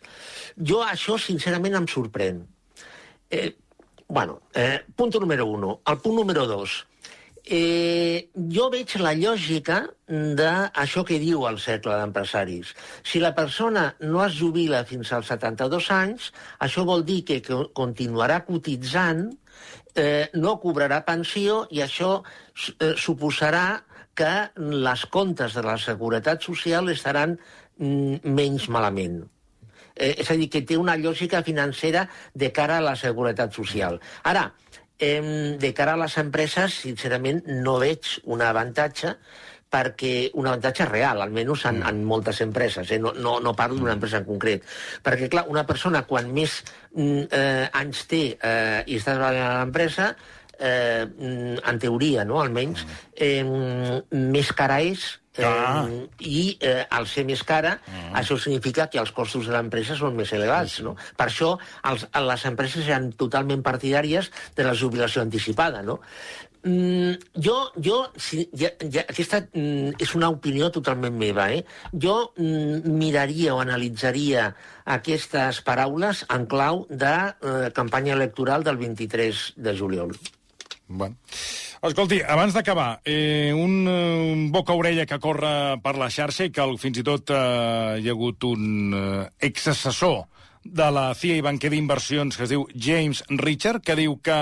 Jo 0.58 0.82
això, 0.88 1.20
sincerament, 1.22 1.78
em 1.78 1.90
sorprèn. 1.92 2.42
Eh, 3.30 3.52
bueno, 4.08 4.42
eh, 4.56 4.82
punt 4.96 5.20
número 5.22 5.46
uno. 5.46 5.82
El 5.86 6.00
punt 6.02 6.18
número 6.18 6.48
dos. 6.50 6.86
Eh, 7.48 8.28
jo 8.52 8.66
veig 8.74 8.92
la 9.00 9.14
lògica 9.16 9.78
d'això 10.08 11.06
que 11.08 11.20
diu 11.22 11.46
el 11.48 11.62
cercle 11.64 11.96
d'empresaris. 11.96 12.74
Si 13.08 13.22
la 13.24 13.32
persona 13.38 13.86
no 14.02 14.26
es 14.26 14.36
jubila 14.40 14.82
fins 14.90 15.14
als 15.16 15.30
72 15.32 15.92
anys, 15.96 16.32
això 16.60 16.84
vol 16.90 17.06
dir 17.08 17.22
que 17.30 17.40
continuarà 17.78 18.42
cotitzant, 18.50 19.30
eh, 19.98 20.30
no 20.34 20.58
cobrarà 20.62 21.02
pensió 21.06 21.66
i 21.74 21.82
això 21.84 22.22
eh, 22.22 22.94
suposarà 22.98 23.84
que 24.18 24.34
les 24.58 25.06
comptes 25.14 25.54
de 25.54 25.64
la 25.66 25.78
Seguretat 25.78 26.46
Social 26.46 26.90
estaran 26.90 27.36
mm, 27.78 28.24
menys 28.26 28.68
malament. 28.74 29.22
Eh, 29.98 30.14
és 30.22 30.30
a 30.30 30.38
dir, 30.38 30.50
que 30.54 30.64
té 30.66 30.78
una 30.78 30.98
lògica 30.98 31.44
financera 31.46 32.08
de 32.34 32.52
cara 32.54 32.78
a 32.78 32.86
la 32.86 32.96
seguretat 32.98 33.54
social. 33.54 34.00
Ara, 34.24 34.52
eh, 35.00 35.58
de 35.60 35.74
cara 35.74 35.94
a 35.94 36.02
les 36.04 36.18
empreses, 36.22 36.82
sincerament, 36.86 37.44
no 37.66 37.78
veig 37.82 38.18
un 38.26 38.42
avantatge 38.46 39.16
perquè 39.72 40.14
un 40.40 40.48
avantatge 40.48 40.88
real, 40.88 41.22
almenys 41.22 41.66
en, 41.70 41.82
en 41.88 42.02
moltes 42.08 42.42
empreses, 42.46 42.90
eh? 42.92 43.00
no, 43.04 43.14
no, 43.14 43.38
no 43.44 43.56
parlo 43.58 43.82
d'una 43.82 43.98
empresa 43.98 44.22
en 44.22 44.28
concret. 44.30 44.66
Perquè, 45.04 45.30
clar, 45.34 45.48
una 45.52 45.66
persona 45.68 46.06
quan 46.08 46.32
més 46.34 46.62
mm, 46.96 47.28
eh, 47.28 47.68
anys 47.82 48.08
té 48.10 48.24
eh, 48.36 48.82
i 48.88 49.00
està 49.00 49.18
treballant 49.18 49.50
a 49.52 49.62
l'empresa, 49.62 50.12
eh, 50.58 51.06
mm, 51.06 51.62
en 51.68 51.80
teoria, 51.84 52.26
no?, 52.28 52.42
almenys, 52.42 52.86
eh, 53.14 53.44
més 54.12 54.54
cara 54.56 54.82
és, 54.88 55.08
Ah. 55.38 55.86
Eh, 55.88 56.08
I 56.26 56.58
eh, 56.62 56.86
al 56.90 57.08
ser 57.10 57.24
més 57.28 57.44
cara, 57.46 57.76
mm. 57.78 58.14
això 58.18 58.38
significa 58.42 58.88
que 58.90 59.00
els 59.02 59.12
costos 59.14 59.48
de 59.48 59.54
l'empresa 59.54 59.98
són 60.00 60.16
més 60.18 60.32
elevats. 60.34 60.80
No? 60.86 60.96
Per 61.18 61.28
això 61.28 61.54
els, 61.92 62.08
les 62.30 62.46
empreses 62.50 62.88
eren 62.88 63.12
totalment 63.20 63.64
partidàries 63.66 64.32
de 64.58 64.66
la 64.66 64.74
jubilació 64.78 65.22
anticipada. 65.22 65.84
No? 65.86 66.00
Mm, 66.64 67.14
jo, 67.44 67.56
jo 67.84 67.98
si, 68.16 68.48
ja, 68.58 68.72
ja, 68.82 69.04
aquesta 69.08 69.44
mm, 69.46 70.00
és 70.02 70.16
una 70.18 70.30
opinió 70.34 70.72
totalment 70.74 71.16
meva. 71.18 71.50
Eh? 71.54 71.64
Jo 71.94 72.32
mm, 72.36 72.90
miraria 72.98 73.56
o 73.56 73.62
analitzaria 73.64 74.50
aquestes 74.98 75.62
paraules 75.68 76.26
en 76.34 76.48
clau 76.50 76.86
de 76.90 77.14
eh, 77.14 77.70
campanya 77.76 78.16
electoral 78.18 78.64
del 78.64 78.78
23 78.82 79.54
de 79.58 79.78
juliol. 79.78 80.18
Bueno. 80.88 81.18
Escolti, 81.88 82.22
abans 82.26 82.56
d'acabar, 82.56 83.02
eh, 83.06 83.54
un, 83.54 83.88
eh, 83.88 84.32
un 84.34 84.52
boca-orella 84.52 85.06
que 85.06 85.20
corre 85.20 85.78
per 85.84 85.94
la 85.96 86.10
xarxa 86.10 86.48
i 86.48 86.52
que 86.52 86.66
fins 86.82 86.98
i 86.98 87.06
tot 87.06 87.30
eh, 87.30 88.00
hi 88.02 88.10
ha 88.10 88.16
hagut 88.16 88.48
un 88.50 88.96
eh, 88.98 89.28
exassessor 89.46 90.24
de 90.64 90.90
la 90.92 91.14
CIA 91.16 91.38
i 91.38 91.46
banquer 91.46 91.70
d'inversions 91.72 92.36
que 92.36 92.48
es 92.48 92.52
diu 92.52 92.66
James 92.74 93.22
Richard, 93.30 93.84
que 93.86 93.96
diu 93.96 94.18
que 94.24 94.40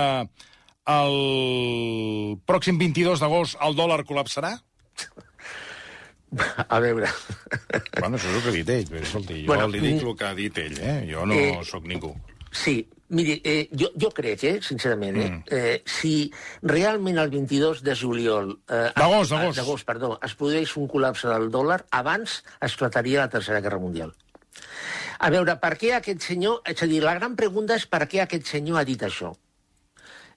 el 0.85 2.37
pròxim 2.45 2.77
22 2.81 3.21
d'agost 3.23 3.57
el 3.65 3.77
dòlar 3.77 4.03
col·lapsarà? 4.05 4.55
A 6.67 6.79
veure... 6.83 7.09
Bueno, 7.99 8.17
això 8.17 8.29
és 8.29 8.35
el 8.35 8.41
que 8.41 8.49
ha 8.49 8.55
dit 8.55 8.71
ell. 8.73 8.87
Però, 8.91 9.03
escolti, 9.07 9.37
jo 9.43 9.51
Bueno, 9.51 9.67
li 9.71 9.81
dic 9.81 10.01
mm, 10.01 10.09
el 10.09 10.17
que 10.19 10.27
ha 10.27 10.33
dit 10.37 10.57
ell, 10.61 10.79
eh? 10.81 10.95
Jo 11.09 11.25
no 11.29 11.37
eh, 11.37 11.53
sóc 11.67 11.85
ningú. 11.87 12.11
Sí, 12.55 12.75
miri, 13.15 13.37
eh, 13.43 13.69
jo, 13.71 13.89
jo 13.99 14.09
crec, 14.15 14.43
eh, 14.47 14.55
sincerament, 14.63 15.17
eh, 15.21 15.29
eh, 15.51 15.77
si 15.85 16.31
realment 16.63 17.19
el 17.21 17.31
22 17.31 17.83
de 17.85 17.95
juliol... 17.95 18.51
Eh, 18.67 18.89
D'agost, 18.97 19.31
d'agost. 19.31 19.59
D'agost, 19.59 19.87
perdó. 19.87 20.11
Es 20.25 20.35
produeix 20.39 20.75
un 20.81 20.89
col·lapse 20.91 21.29
del 21.31 21.49
dòlar, 21.53 21.81
abans 21.95 22.41
esclataria 22.63 23.23
la 23.25 23.31
Tercera 23.31 23.63
Guerra 23.63 23.79
Mundial. 23.79 24.13
A 25.19 25.31
veure, 25.31 25.55
per 25.61 25.75
què 25.79 25.95
aquest 25.95 26.27
senyor... 26.27 26.61
És 26.67 26.83
a 26.83 26.89
dir, 26.91 27.01
la 27.03 27.15
gran 27.19 27.35
pregunta 27.39 27.77
és 27.79 27.87
per 27.87 28.03
què 28.11 28.23
aquest 28.23 28.51
senyor 28.51 28.81
ha 28.81 28.87
dit 28.87 29.03
això. 29.07 29.31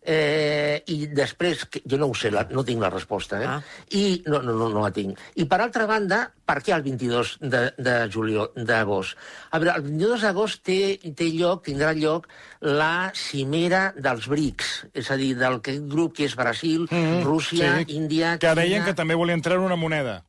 Eh, 0.03 0.83
I 0.89 1.07
després, 1.13 1.65
que, 1.69 1.83
jo 1.85 1.99
no 1.99 2.07
ho 2.09 2.15
sé, 2.17 2.31
la, 2.31 2.45
no 2.55 2.63
tinc 2.65 2.81
la 2.81 2.89
resposta, 2.91 3.41
eh? 3.43 3.47
Ah. 3.49 3.59
I 3.93 4.23
no, 4.27 4.41
no, 4.43 4.55
no, 4.57 4.69
no 4.73 4.85
la 4.85 4.93
tinc. 4.95 5.19
I 5.37 5.45
per 5.51 5.59
altra 5.61 5.85
banda, 5.91 6.21
per 6.49 6.61
què 6.65 6.73
el 6.77 6.85
22 6.87 7.35
de, 7.43 7.63
de 7.77 7.97
juliol, 8.15 8.53
d'agost? 8.57 9.19
A 9.51 9.59
veure, 9.61 9.75
el 9.77 9.85
22 9.89 10.23
d'agost 10.25 10.63
té, 10.65 10.79
té 11.19 11.29
lloc, 11.35 11.65
tindrà 11.67 11.93
lloc 11.99 12.29
la 12.65 13.11
cimera 13.15 13.89
dels 13.99 14.31
BRICS, 14.31 14.87
és 14.95 15.11
a 15.11 15.19
dir, 15.21 15.35
del 15.37 15.61
que- 15.61 15.81
grup 15.81 16.17
que 16.17 16.25
és 16.31 16.37
Brasil, 16.39 16.87
mm, 16.91 17.21
Rússia, 17.27 17.75
sí, 17.83 17.99
Índia, 17.99 18.39
Que 18.39 18.55
deien 18.55 18.81
Xina... 18.83 18.87
que 18.87 18.95
també 18.95 19.15
volien 19.19 19.43
treure 19.43 19.67
una 19.67 19.77
moneda. 19.77 20.23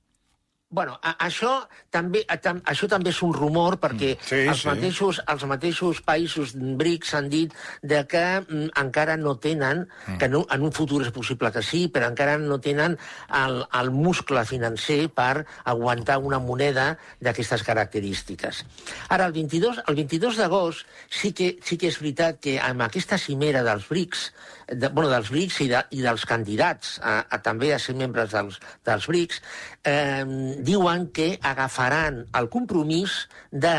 Bueno, 0.71 0.99
a, 1.01 1.15
això, 1.25 1.63
també, 1.89 2.19
a, 2.29 2.35
tam, 2.37 2.59
això 2.69 2.85
també 2.87 3.09
és 3.09 3.19
un 3.25 3.31
rumor 3.33 3.79
perquè 3.81 4.11
Mm, 4.19 4.25
sí, 4.27 4.35
els, 4.51 4.59
sí. 4.61 4.67
mateixos, 4.69 5.19
els 5.25 5.45
mateixos 5.49 6.01
països 6.05 6.51
BRICS 6.53 7.13
han 7.17 7.29
dit 7.31 7.55
de 7.81 8.03
que 8.05 8.21
mm, 8.41 8.67
encara 8.77 9.15
no 9.17 9.33
tenen, 9.41 9.87
Mm. 10.07 10.17
que 10.21 10.29
no, 10.29 10.45
en 10.53 10.61
un 10.61 10.71
futur 10.71 11.01
és 11.01 11.09
possible 11.11 11.51
que 11.51 11.63
sí, 11.65 11.87
però 11.89 12.05
encara 12.11 12.37
no 12.37 12.59
tenen 12.61 12.99
el, 13.33 13.65
el 13.81 13.89
muscle 13.89 14.45
financer 14.45 15.09
per 15.09 15.45
aguantar 15.65 16.19
una 16.19 16.37
moneda 16.39 16.99
d'aquestes 17.19 17.63
característiques. 17.63 18.61
Ara, 19.09 19.25
el 19.25 19.33
22, 19.33 19.81
el 19.87 19.95
22 19.95 20.37
d'agost 20.37 20.85
sí, 21.09 21.33
que, 21.33 21.57
sí 21.65 21.77
que 21.81 21.87
és 21.89 21.97
veritat 21.99 22.37
que 22.39 22.59
amb 22.61 22.85
aquesta 22.85 23.17
cimera 23.17 23.63
dels 23.65 23.89
BRICS, 23.89 24.29
de, 24.71 24.89
bueno, 24.89 25.09
dels 25.09 25.29
BRICS 25.33 25.59
i, 25.65 25.69
de, 25.71 25.83
i 25.97 26.01
dels 26.05 26.25
candidats 26.29 26.97
a, 27.03 27.19
a 27.29 27.39
també 27.45 27.73
a 27.73 27.79
ser 27.81 27.95
membres 27.97 28.33
dels, 28.33 28.59
dels 28.87 29.07
BRICS, 29.09 29.41
eh, 29.89 30.25
diuen 30.65 31.09
que 31.15 31.31
agafaran 31.41 32.23
el 32.39 32.49
compromís 32.53 33.21
de 33.51 33.75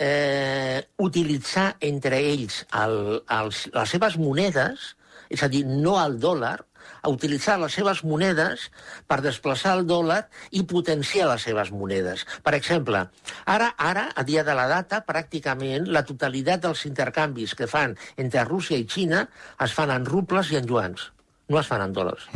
eh, 0.00 0.80
utilitzar 0.98 1.74
entre 1.80 2.20
ells 2.32 2.64
el, 2.82 2.96
els, 3.40 3.66
les 3.74 3.94
seves 3.96 4.18
monedes, 4.20 4.94
és 5.30 5.44
a 5.44 5.50
dir, 5.52 5.62
no 5.68 5.96
el 6.02 6.18
dòlar, 6.22 6.58
a 7.02 7.12
utilitzar 7.12 7.58
les 7.60 7.76
seves 7.76 8.02
monedes 8.04 8.68
per 9.10 9.20
desplaçar 9.24 9.76
el 9.78 9.86
dòlar 9.88 10.22
i 10.56 10.64
potenciar 10.68 11.28
les 11.30 11.46
seves 11.48 11.72
monedes. 11.74 12.26
Per 12.44 12.54
exemple, 12.58 13.04
ara, 13.44 13.70
ara 13.76 14.08
a 14.14 14.26
dia 14.26 14.44
de 14.46 14.56
la 14.56 14.66
data, 14.70 15.04
pràcticament 15.06 15.88
la 15.88 16.04
totalitat 16.08 16.66
dels 16.66 16.84
intercanvis 16.90 17.56
que 17.58 17.70
fan 17.70 17.96
entre 18.16 18.44
Rússia 18.48 18.80
i 18.80 18.88
Xina 18.88 19.26
es 19.60 19.76
fan 19.76 19.92
en 19.94 20.06
rubles 20.08 20.52
i 20.52 20.60
en 20.60 20.68
yuans, 20.68 21.10
no 21.50 21.60
es 21.60 21.68
fan 21.68 21.82
en 21.84 21.94
dòlars. 21.94 22.28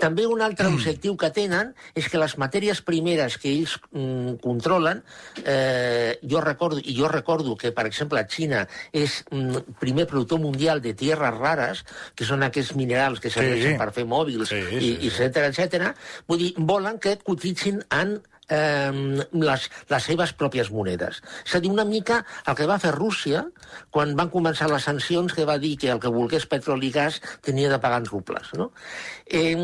També 0.00 0.24
un 0.24 0.40
altre 0.40 0.70
objectiu 0.72 1.16
que 1.20 1.28
tenen 1.34 1.72
és 1.98 2.06
que 2.08 2.20
les 2.20 2.36
matèries 2.40 2.80
primeres 2.86 3.36
que 3.42 3.50
ells 3.50 3.74
mm, 3.90 4.38
controlen, 4.44 5.02
eh, 5.44 6.16
jo 6.24 6.40
recordo, 6.40 6.80
i 6.80 6.94
jo 6.96 7.10
recordo 7.12 7.56
que, 7.60 7.74
per 7.76 7.86
exemple, 7.88 8.22
Xina 8.32 8.64
és 8.92 9.18
mm, 9.30 9.76
primer 9.82 10.06
productor 10.08 10.40
mundial 10.40 10.80
de 10.80 10.94
tierres 10.96 11.36
rares, 11.36 11.84
que 12.16 12.28
són 12.28 12.46
aquests 12.46 12.72
minerals 12.78 13.20
que 13.20 13.32
serveixen 13.32 13.76
per 13.80 13.90
fer 13.96 14.06
mòbils, 14.08 14.48
Sí, 14.48 14.62
i, 14.62 14.80
sí, 14.80 14.94
i 15.02 15.12
etcètera, 15.12 15.52
etcètera. 15.52 15.92
Vull 16.30 16.40
dir, 16.40 16.54
volen 16.56 17.00
que 17.02 17.18
cotitzin 17.26 17.82
en 17.92 18.16
eh, 18.48 18.92
les, 19.32 19.68
les 19.90 20.08
seves 20.10 20.32
pròpies 20.38 20.70
monedes. 20.74 21.20
És 21.44 21.56
a 21.56 21.60
dir, 21.62 21.70
una 21.72 21.86
mica 21.88 22.22
el 22.46 22.56
que 22.58 22.68
va 22.68 22.78
fer 22.82 22.94
Rússia 22.94 23.44
quan 23.94 24.14
van 24.18 24.30
començar 24.32 24.70
les 24.70 24.86
sancions, 24.86 25.34
que 25.34 25.46
va 25.48 25.58
dir 25.62 25.76
que 25.80 25.90
el 25.92 26.00
que 26.02 26.12
volgués 26.12 26.46
petroli 26.50 26.90
i 26.90 26.94
gas 26.94 27.20
tenia 27.42 27.70
de 27.72 27.80
pagar 27.82 28.02
en 28.02 28.08
rubles. 28.10 28.52
No? 28.58 28.70
Eh, 29.26 29.54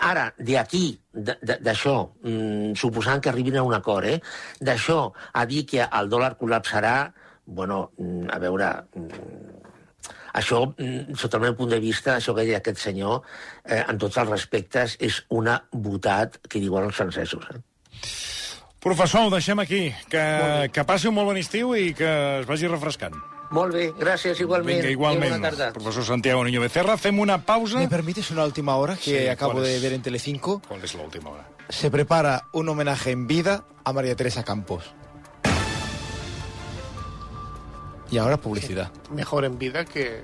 ara, 0.00 0.28
d'aquí, 0.38 0.84
d'això, 1.12 1.96
mm, 2.22 2.74
suposant 2.78 3.20
que 3.20 3.30
arribin 3.30 3.58
a 3.58 3.66
un 3.66 3.74
acord, 3.74 4.06
eh, 4.06 4.20
d'això 4.60 5.12
a 5.32 5.46
dir 5.46 5.66
que 5.66 5.82
el 5.84 6.08
dòlar 6.08 6.36
col·lapsarà, 6.38 7.12
bueno, 7.46 7.92
mm, 7.98 8.30
a 8.30 8.38
veure, 8.38 8.70
mm, 8.94 9.62
això, 10.34 10.62
sota 11.16 11.36
el 11.36 11.42
meu 11.42 11.54
punt 11.54 11.70
de 11.70 11.80
vista, 11.80 12.16
això 12.16 12.34
que 12.34 12.44
deia 12.46 12.58
aquest 12.58 12.78
senyor, 12.78 13.22
eh, 13.64 13.84
en 13.86 13.98
tots 13.98 14.16
els 14.16 14.28
respectes, 14.28 14.96
és 14.98 15.24
una 15.28 15.62
botat 15.70 16.38
que 16.48 16.60
diuen 16.60 16.84
els 16.84 16.96
francesos. 16.96 17.44
Eh? 17.54 17.71
Professor, 18.82 19.28
ho 19.28 19.30
deixem 19.30 19.60
aquí. 19.62 19.92
Que, 20.10 20.70
que 20.74 20.84
passi 20.84 21.06
un 21.06 21.14
molt 21.14 21.28
bon 21.30 21.38
estiu 21.38 21.76
i 21.78 21.92
que 21.94 22.08
es 22.40 22.48
vagi 22.48 22.66
refrescant. 22.66 23.14
Molt 23.52 23.74
bé, 23.76 23.90
gràcies 24.00 24.40
igualment. 24.40 24.80
Vinga, 24.80 24.90
igualment. 24.90 25.34
Bona 25.36 25.50
tarda. 25.50 25.72
Professor 25.76 26.06
Santiago 26.08 26.42
Niño 26.44 26.62
Becerra, 26.64 26.96
fem 26.96 27.20
una 27.20 27.36
pausa. 27.44 27.78
¿Me 27.78 27.88
permites 27.88 28.30
una 28.32 28.44
última 28.44 28.76
hora 28.76 28.96
que 28.96 29.20
Sí, 29.22 29.28
acabo 29.28 29.52
¿cuál 29.52 29.64
de 29.66 29.78
ver 29.78 29.92
en 29.92 30.02
Telecinco? 30.02 30.62
¿Cuál 30.66 30.82
es 30.82 30.94
la 30.94 31.02
última 31.04 31.30
hora? 31.30 31.46
Se 31.68 31.90
prepara 31.90 32.48
un 32.52 32.68
homenaje 32.68 33.10
en 33.10 33.26
vida 33.26 33.64
a 33.84 33.92
María 33.92 34.16
Teresa 34.16 34.42
Campos. 34.42 34.94
Y 38.10 38.18
ahora 38.18 38.36
publicidad. 38.36 38.90
Mejor 39.10 39.44
en 39.44 39.58
vida 39.58 39.84
que... 39.84 40.22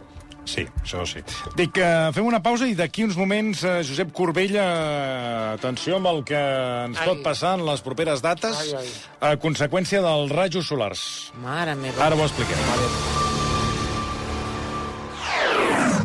Sí, 0.49 0.65
això 0.81 1.03
sí. 1.05 1.21
Dic 1.59 1.75
que 1.77 1.89
fem 2.17 2.25
una 2.25 2.41
pausa 2.45 2.65
i 2.71 2.75
d'aquí 2.79 3.05
uns 3.05 3.19
moments, 3.21 3.61
eh, 3.69 3.83
Josep 3.85 4.15
Corbella, 4.17 4.65
eh, 4.65 5.55
atenció 5.59 5.99
amb 5.99 6.09
el 6.09 6.23
que 6.25 6.39
ens 6.87 6.99
Ai. 7.03 7.09
pot 7.11 7.21
passar 7.27 7.59
en 7.59 7.67
les 7.67 7.83
properes 7.85 8.23
dates 8.25 8.57
Ai, 8.63 8.73
ai. 8.81 8.89
a 9.21 9.37
conseqüència 9.37 10.01
dels 10.05 10.33
rajos 10.33 10.67
solars. 10.73 11.05
Mare 11.45 11.75
meva. 11.77 12.07
Ara 12.07 12.17
ho 12.17 12.25
expliquem. 12.25 12.57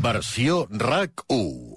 Versió 0.03 0.67
RAC 0.69 1.23
1. 1.29 1.72